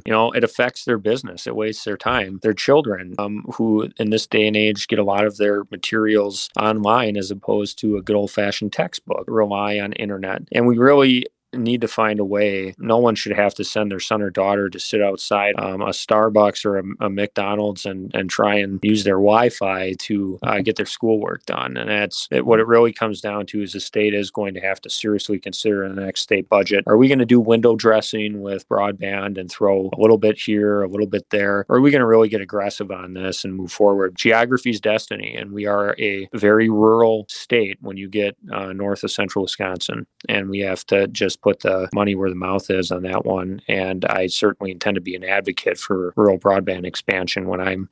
You 0.05 0.11
know, 0.11 0.31
it 0.31 0.43
affects 0.43 0.85
their 0.85 0.97
business, 0.97 1.47
it 1.47 1.55
wastes 1.55 1.83
their 1.83 1.97
time. 1.97 2.39
Their 2.41 2.53
children, 2.53 3.15
um, 3.17 3.45
who 3.55 3.89
in 3.97 4.09
this 4.09 4.27
day 4.27 4.47
and 4.47 4.55
age 4.55 4.87
get 4.87 4.99
a 4.99 5.03
lot 5.03 5.25
of 5.25 5.37
their 5.37 5.63
materials 5.71 6.49
online 6.59 7.17
as 7.17 7.31
opposed 7.31 7.79
to 7.79 7.97
a 7.97 8.01
good 8.01 8.15
old 8.15 8.31
fashioned 8.31 8.73
textbook, 8.73 9.25
rely 9.27 9.79
on 9.79 9.93
internet. 9.93 10.43
And 10.51 10.67
we 10.67 10.77
really 10.77 11.25
need 11.53 11.81
to 11.81 11.87
find 11.87 12.19
a 12.19 12.25
way. 12.25 12.73
No 12.77 12.97
one 12.97 13.15
should 13.15 13.35
have 13.35 13.53
to 13.55 13.63
send 13.63 13.91
their 13.91 13.99
son 13.99 14.21
or 14.21 14.29
daughter 14.29 14.69
to 14.69 14.79
sit 14.79 15.01
outside 15.01 15.55
um, 15.57 15.81
a 15.81 15.89
Starbucks 15.89 16.65
or 16.65 16.79
a, 16.79 16.83
a, 16.99 17.09
McDonald's 17.09 17.85
and, 17.85 18.13
and 18.15 18.29
try 18.29 18.55
and 18.55 18.79
use 18.83 19.03
their 19.03 19.15
Wi-Fi 19.15 19.93
to 19.99 20.39
uh, 20.43 20.59
get 20.61 20.77
their 20.77 20.85
schoolwork 20.85 21.45
done. 21.45 21.77
And 21.77 21.89
that's 21.89 22.27
it, 22.31 22.45
what 22.45 22.59
it 22.59 22.67
really 22.67 22.93
comes 22.93 23.21
down 23.21 23.45
to 23.47 23.61
is 23.61 23.73
the 23.73 23.79
state 23.79 24.13
is 24.13 24.31
going 24.31 24.53
to 24.53 24.61
have 24.61 24.81
to 24.81 24.89
seriously 24.89 25.39
consider 25.39 25.83
in 25.83 25.95
the 25.95 26.01
next 26.01 26.21
state 26.21 26.47
budget. 26.47 26.83
Are 26.87 26.97
we 26.97 27.07
going 27.07 27.19
to 27.19 27.25
do 27.25 27.39
window 27.39 27.75
dressing 27.75 28.41
with 28.41 28.67
broadband 28.69 29.37
and 29.37 29.51
throw 29.51 29.89
a 29.93 30.01
little 30.01 30.17
bit 30.17 30.39
here, 30.39 30.81
a 30.81 30.87
little 30.87 31.07
bit 31.07 31.29
there? 31.29 31.65
Or 31.69 31.77
are 31.77 31.81
we 31.81 31.91
going 31.91 31.99
to 31.99 32.07
really 32.07 32.29
get 32.29 32.41
aggressive 32.41 32.91
on 32.91 33.13
this 33.13 33.43
and 33.43 33.55
move 33.55 33.71
forward? 33.71 34.15
Geography 34.15 34.69
is 34.69 34.79
destiny, 34.79 35.35
and 35.35 35.51
we 35.51 35.65
are 35.65 35.95
a 35.99 36.27
very 36.33 36.69
rural 36.69 37.25
state 37.29 37.77
when 37.81 37.97
you 37.97 38.07
get 38.07 38.37
uh, 38.53 38.73
north 38.73 39.03
of 39.03 39.11
central 39.11 39.43
Wisconsin, 39.43 40.07
and 40.29 40.49
we 40.49 40.59
have 40.59 40.85
to 40.85 41.07
just 41.07 41.40
put 41.41 41.61
the 41.61 41.89
money 41.93 42.15
where 42.15 42.29
the 42.29 42.35
mouth 42.35 42.69
is 42.69 42.91
on 42.91 43.03
that 43.03 43.25
one. 43.25 43.61
And 43.67 44.05
I 44.05 44.27
certainly 44.27 44.71
intend 44.71 44.95
to 44.95 45.01
be 45.01 45.15
an 45.15 45.23
advocate 45.23 45.77
for 45.77 46.13
rural 46.15 46.37
broadband 46.37 46.85
expansion 46.85 47.47
when 47.47 47.59
I'm 47.59 47.89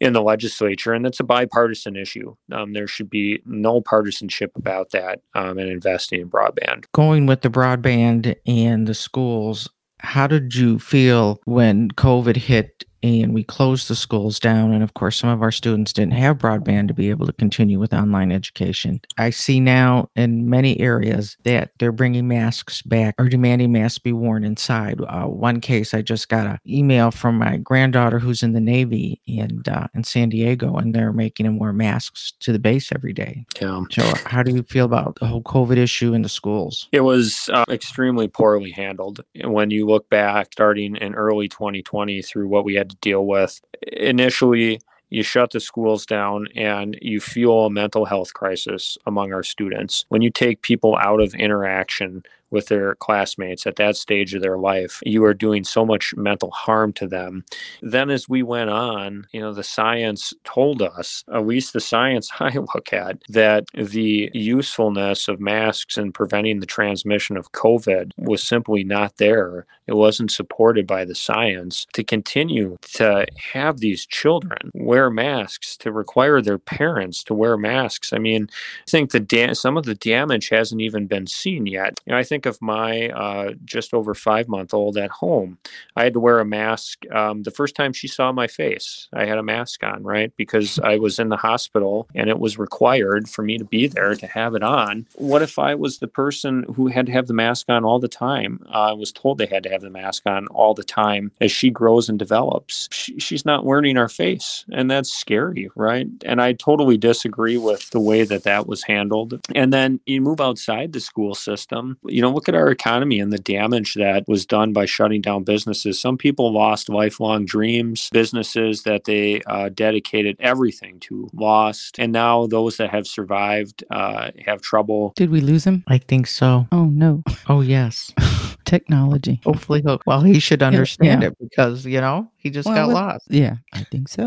in 0.00 0.12
the 0.12 0.22
legislature. 0.22 0.92
And 0.92 1.06
it's 1.06 1.20
a 1.20 1.24
bipartisan 1.24 1.96
issue. 1.96 2.34
Um, 2.52 2.72
there 2.72 2.86
should 2.86 3.10
be 3.10 3.42
no 3.44 3.80
partisanship 3.80 4.52
about 4.56 4.90
that 4.90 5.20
um, 5.34 5.58
and 5.58 5.68
investing 5.68 6.20
in 6.20 6.30
broadband. 6.30 6.84
Going 6.92 7.26
with 7.26 7.42
the 7.42 7.50
broadband 7.50 8.34
and 8.46 8.86
the 8.86 8.94
schools, 8.94 9.68
how 10.00 10.26
did 10.26 10.54
you 10.54 10.78
feel 10.78 11.40
when 11.44 11.90
COVID 11.92 12.36
hit 12.36 12.84
and 13.04 13.34
we 13.34 13.44
closed 13.44 13.88
the 13.88 13.94
schools 13.94 14.40
down. 14.40 14.72
And 14.72 14.82
of 14.82 14.94
course, 14.94 15.18
some 15.18 15.28
of 15.28 15.42
our 15.42 15.52
students 15.52 15.92
didn't 15.92 16.14
have 16.14 16.38
broadband 16.38 16.88
to 16.88 16.94
be 16.94 17.10
able 17.10 17.26
to 17.26 17.34
continue 17.34 17.78
with 17.78 17.92
online 17.92 18.32
education. 18.32 19.02
I 19.18 19.28
see 19.28 19.60
now 19.60 20.08
in 20.16 20.48
many 20.48 20.80
areas 20.80 21.36
that 21.44 21.72
they're 21.78 21.92
bringing 21.92 22.26
masks 22.26 22.80
back 22.80 23.14
or 23.18 23.28
demanding 23.28 23.72
masks 23.72 23.98
be 23.98 24.14
worn 24.14 24.42
inside. 24.42 25.02
Uh, 25.02 25.26
one 25.26 25.60
case, 25.60 25.92
I 25.92 26.00
just 26.00 26.30
got 26.30 26.46
an 26.46 26.58
email 26.66 27.10
from 27.10 27.36
my 27.36 27.58
granddaughter 27.58 28.18
who's 28.18 28.42
in 28.42 28.54
the 28.54 28.60
Navy 28.60 29.20
and 29.28 29.68
uh, 29.68 29.86
in 29.94 30.04
San 30.04 30.30
Diego, 30.30 30.74
and 30.76 30.94
they're 30.94 31.12
making 31.12 31.44
them 31.44 31.58
wear 31.58 31.74
masks 31.74 32.32
to 32.40 32.52
the 32.52 32.58
base 32.58 32.90
every 32.90 33.12
day. 33.12 33.44
Yeah. 33.60 33.82
So, 33.90 34.02
how 34.24 34.42
do 34.42 34.54
you 34.54 34.62
feel 34.62 34.86
about 34.86 35.18
the 35.20 35.26
whole 35.26 35.42
COVID 35.42 35.76
issue 35.76 36.14
in 36.14 36.22
the 36.22 36.28
schools? 36.30 36.88
It 36.90 37.00
was 37.00 37.50
uh, 37.52 37.66
extremely 37.68 38.28
poorly 38.28 38.70
handled. 38.70 39.22
When 39.42 39.70
you 39.70 39.86
look 39.86 40.08
back, 40.08 40.52
starting 40.52 40.96
in 40.96 41.14
early 41.14 41.48
2020, 41.48 42.22
through 42.22 42.48
what 42.48 42.64
we 42.64 42.74
had 42.74 42.93
to 42.94 43.08
deal 43.08 43.26
with. 43.26 43.60
Initially, 43.92 44.80
you 45.10 45.22
shut 45.22 45.52
the 45.52 45.60
schools 45.60 46.06
down 46.06 46.48
and 46.56 46.98
you 47.00 47.20
fuel 47.20 47.66
a 47.66 47.70
mental 47.70 48.04
health 48.04 48.34
crisis 48.34 48.98
among 49.06 49.32
our 49.32 49.42
students. 49.42 50.04
When 50.08 50.22
you 50.22 50.30
take 50.30 50.62
people 50.62 50.96
out 50.96 51.20
of 51.20 51.34
interaction 51.34 52.24
with 52.50 52.68
their 52.68 52.94
classmates 52.96 53.66
at 53.66 53.76
that 53.76 53.96
stage 53.96 54.34
of 54.34 54.42
their 54.42 54.58
life, 54.58 55.00
you 55.04 55.24
are 55.24 55.34
doing 55.34 55.64
so 55.64 55.84
much 55.84 56.14
mental 56.16 56.50
harm 56.50 56.92
to 56.94 57.06
them. 57.06 57.44
Then, 57.82 58.10
as 58.10 58.28
we 58.28 58.42
went 58.42 58.70
on, 58.70 59.26
you 59.32 59.40
know, 59.40 59.52
the 59.52 59.64
science 59.64 60.32
told 60.44 60.82
us, 60.82 61.24
at 61.32 61.46
least 61.46 61.72
the 61.72 61.80
science 61.80 62.30
I 62.40 62.50
look 62.50 62.92
at, 62.92 63.18
that 63.28 63.66
the 63.74 64.30
usefulness 64.32 65.28
of 65.28 65.40
masks 65.40 65.96
in 65.96 66.12
preventing 66.12 66.60
the 66.60 66.66
transmission 66.66 67.36
of 67.36 67.52
COVID 67.52 68.12
was 68.16 68.42
simply 68.42 68.84
not 68.84 69.16
there. 69.16 69.66
It 69.86 69.94
wasn't 69.94 70.30
supported 70.30 70.86
by 70.86 71.04
the 71.04 71.14
science. 71.14 71.86
To 71.94 72.04
continue 72.04 72.76
to 72.94 73.26
have 73.52 73.78
these 73.78 74.06
children 74.06 74.70
wear 74.74 75.10
masks, 75.10 75.76
to 75.78 75.92
require 75.92 76.40
their 76.40 76.58
parents 76.58 77.22
to 77.24 77.34
wear 77.34 77.56
masks, 77.56 78.12
I 78.12 78.18
mean, 78.18 78.48
I 78.86 78.90
think 78.90 79.10
the 79.10 79.20
da- 79.20 79.54
some 79.54 79.76
of 79.76 79.84
the 79.84 79.94
damage 79.94 80.48
hasn't 80.48 80.80
even 80.80 81.06
been 81.06 81.26
seen 81.26 81.66
yet. 81.66 82.00
You 82.06 82.12
know, 82.12 82.18
I 82.18 82.22
think 82.22 82.43
of 82.46 82.60
my 82.60 83.08
uh, 83.10 83.52
just 83.64 83.94
over 83.94 84.14
five 84.14 84.48
month 84.48 84.74
old 84.74 84.96
at 84.96 85.10
home. 85.10 85.58
I 85.96 86.04
had 86.04 86.14
to 86.14 86.20
wear 86.20 86.40
a 86.40 86.44
mask 86.44 87.04
um, 87.12 87.42
the 87.42 87.50
first 87.50 87.74
time 87.74 87.92
she 87.92 88.08
saw 88.08 88.32
my 88.32 88.46
face. 88.46 89.08
I 89.12 89.24
had 89.24 89.38
a 89.38 89.42
mask 89.42 89.82
on, 89.82 90.02
right? 90.02 90.32
Because 90.36 90.78
I 90.84 90.98
was 90.98 91.18
in 91.18 91.28
the 91.28 91.36
hospital 91.36 92.08
and 92.14 92.28
it 92.28 92.38
was 92.38 92.58
required 92.58 93.28
for 93.28 93.42
me 93.42 93.58
to 93.58 93.64
be 93.64 93.86
there 93.86 94.14
to 94.14 94.26
have 94.26 94.54
it 94.54 94.62
on. 94.62 95.06
What 95.14 95.42
if 95.42 95.58
I 95.58 95.74
was 95.74 95.98
the 95.98 96.08
person 96.08 96.64
who 96.74 96.88
had 96.88 97.06
to 97.06 97.12
have 97.12 97.26
the 97.26 97.34
mask 97.34 97.68
on 97.68 97.84
all 97.84 97.98
the 97.98 98.08
time? 98.08 98.64
Uh, 98.66 98.90
I 98.90 98.92
was 98.92 99.12
told 99.12 99.38
they 99.38 99.46
had 99.46 99.62
to 99.64 99.70
have 99.70 99.82
the 99.82 99.90
mask 99.90 100.26
on 100.26 100.46
all 100.48 100.74
the 100.74 100.84
time 100.84 101.30
as 101.40 101.52
she 101.52 101.70
grows 101.70 102.08
and 102.08 102.18
develops. 102.18 102.88
She, 102.92 103.18
she's 103.18 103.44
not 103.44 103.66
learning 103.66 103.96
our 103.96 104.08
face, 104.08 104.64
and 104.72 104.90
that's 104.90 105.12
scary, 105.12 105.70
right? 105.74 106.06
And 106.24 106.40
I 106.40 106.52
totally 106.52 106.96
disagree 106.96 107.56
with 107.56 107.90
the 107.90 108.00
way 108.00 108.24
that 108.24 108.44
that 108.44 108.66
was 108.66 108.82
handled. 108.82 109.40
And 109.54 109.72
then 109.72 110.00
you 110.06 110.20
move 110.20 110.40
outside 110.40 110.92
the 110.92 111.00
school 111.00 111.34
system, 111.34 111.98
you 112.04 112.22
know, 112.24 112.34
look 112.34 112.48
at 112.48 112.54
our 112.54 112.70
economy 112.70 113.20
and 113.20 113.32
the 113.32 113.38
damage 113.38 113.94
that 113.94 114.24
was 114.26 114.44
done 114.46 114.72
by 114.72 114.86
shutting 114.86 115.20
down 115.20 115.44
businesses. 115.44 116.00
Some 116.00 116.18
people 116.18 116.52
lost 116.52 116.88
lifelong 116.88 117.44
dreams, 117.44 118.08
businesses 118.12 118.82
that 118.82 119.04
they 119.04 119.42
uh, 119.42 119.68
dedicated 119.68 120.36
everything 120.40 121.00
to 121.00 121.28
lost. 121.32 121.98
And 121.98 122.12
now 122.12 122.46
those 122.46 122.76
that 122.78 122.90
have 122.90 123.06
survived 123.06 123.84
uh, 123.90 124.30
have 124.44 124.60
trouble. 124.60 125.12
Did 125.16 125.30
we 125.30 125.40
lose 125.40 125.64
him? 125.64 125.84
I 125.88 125.98
think 125.98 126.26
so. 126.26 126.66
Oh, 126.72 126.86
no. 126.86 127.22
Oh, 127.48 127.60
yes. 127.60 128.12
Technology. 128.64 129.40
Hopefully, 129.44 129.82
he'll, 129.82 130.00
well, 130.06 130.22
he 130.22 130.40
should 130.40 130.62
understand 130.62 131.22
yeah. 131.22 131.28
it 131.28 131.36
because, 131.38 131.84
you 131.84 132.00
know, 132.00 132.30
he 132.36 132.50
just 132.50 132.66
well, 132.66 132.88
got 132.88 132.94
lost. 132.94 133.26
Yeah, 133.28 133.56
I 133.72 133.84
think 133.84 134.08
so. 134.08 134.26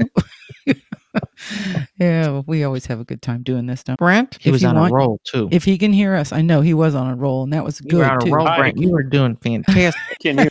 yeah, 1.99 2.27
well, 2.27 2.43
we 2.47 2.63
always 2.63 2.85
have 2.85 2.99
a 2.99 3.03
good 3.03 3.21
time 3.21 3.43
doing 3.43 3.65
this 3.65 3.81
stuff. 3.81 3.97
Brent, 3.97 4.37
he 4.39 4.51
was 4.51 4.63
on 4.63 4.75
want, 4.75 4.91
a 4.91 4.95
roll 4.95 5.19
too. 5.23 5.49
If 5.51 5.63
he 5.63 5.77
can 5.77 5.93
hear 5.93 6.15
us, 6.15 6.31
I 6.31 6.41
know 6.41 6.61
he 6.61 6.73
was 6.73 6.95
on 6.95 7.09
a 7.09 7.15
roll, 7.15 7.43
and 7.43 7.53
that 7.53 7.63
was 7.63 7.81
you 7.81 7.89
good 7.89 8.03
on 8.03 8.19
too. 8.19 8.33
a 8.33 8.35
roll, 8.35 8.55
Brent. 8.55 8.77
You 8.77 8.91
were 8.91 9.03
doing 9.03 9.35
fantastic. 9.35 10.01
can 10.21 10.37
you? 10.39 10.49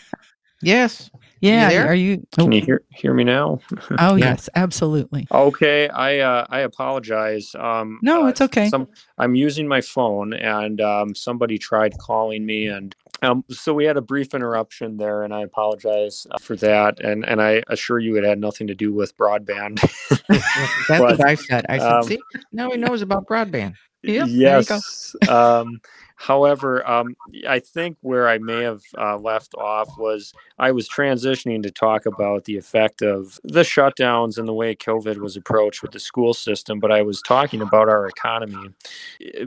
Yes. 0.62 1.10
Yeah. 1.40 1.70
You 1.70 1.78
are 1.80 1.94
you? 1.94 2.26
Oh. 2.38 2.44
Can 2.44 2.52
you 2.52 2.62
hear 2.62 2.82
hear 2.90 3.14
me 3.14 3.24
now? 3.24 3.60
oh 3.98 4.16
yeah. 4.16 4.30
yes, 4.30 4.48
absolutely. 4.54 5.26
Okay, 5.30 5.88
I 5.88 6.18
uh, 6.18 6.46
I 6.48 6.60
apologize. 6.60 7.54
Um, 7.54 7.98
no, 8.02 8.24
uh, 8.24 8.28
it's 8.28 8.40
okay. 8.40 8.68
Some, 8.68 8.88
I'm 9.18 9.34
using 9.34 9.68
my 9.68 9.80
phone, 9.80 10.32
and 10.32 10.80
um, 10.80 11.14
somebody 11.14 11.58
tried 11.58 11.98
calling 11.98 12.46
me, 12.46 12.68
and 12.68 12.96
um, 13.22 13.44
so 13.50 13.72
we 13.72 13.84
had 13.84 13.96
a 13.96 14.02
brief 14.02 14.34
interruption 14.34 14.96
there, 14.96 15.22
and 15.22 15.34
I 15.34 15.42
apologize 15.42 16.26
uh, 16.30 16.38
for 16.38 16.56
that. 16.56 17.00
And 17.00 17.24
and 17.26 17.40
I 17.40 17.62
assure 17.68 17.98
you, 17.98 18.16
it 18.16 18.24
had 18.24 18.38
nothing 18.38 18.66
to 18.66 18.74
do 18.74 18.92
with 18.92 19.16
broadband. 19.16 19.80
That's 20.28 20.88
but, 20.88 21.00
what 21.00 21.26
I 21.26 21.34
said. 21.34 21.64
I 21.68 21.78
said, 21.78 21.92
um, 21.92 22.02
see, 22.04 22.18
now 22.52 22.70
he 22.70 22.76
knows 22.76 23.02
about 23.02 23.26
broadband. 23.26 23.74
Yep, 24.02 24.28
yes. 24.30 25.16
um, 25.28 25.80
However, 26.16 26.86
um, 26.88 27.14
I 27.46 27.58
think 27.58 27.98
where 28.00 28.26
I 28.26 28.38
may 28.38 28.62
have 28.62 28.82
uh, 28.96 29.18
left 29.18 29.54
off 29.54 29.88
was 29.98 30.32
I 30.58 30.72
was 30.72 30.88
transitioning 30.88 31.62
to 31.62 31.70
talk 31.70 32.06
about 32.06 32.44
the 32.44 32.56
effect 32.56 33.02
of 33.02 33.38
the 33.44 33.60
shutdowns 33.60 34.38
and 34.38 34.48
the 34.48 34.54
way 34.54 34.74
COVID 34.74 35.18
was 35.18 35.36
approached 35.36 35.82
with 35.82 35.92
the 35.92 36.00
school 36.00 36.32
system, 36.32 36.80
but 36.80 36.90
I 36.90 37.02
was 37.02 37.20
talking 37.20 37.60
about 37.60 37.90
our 37.90 38.06
economy. 38.06 38.70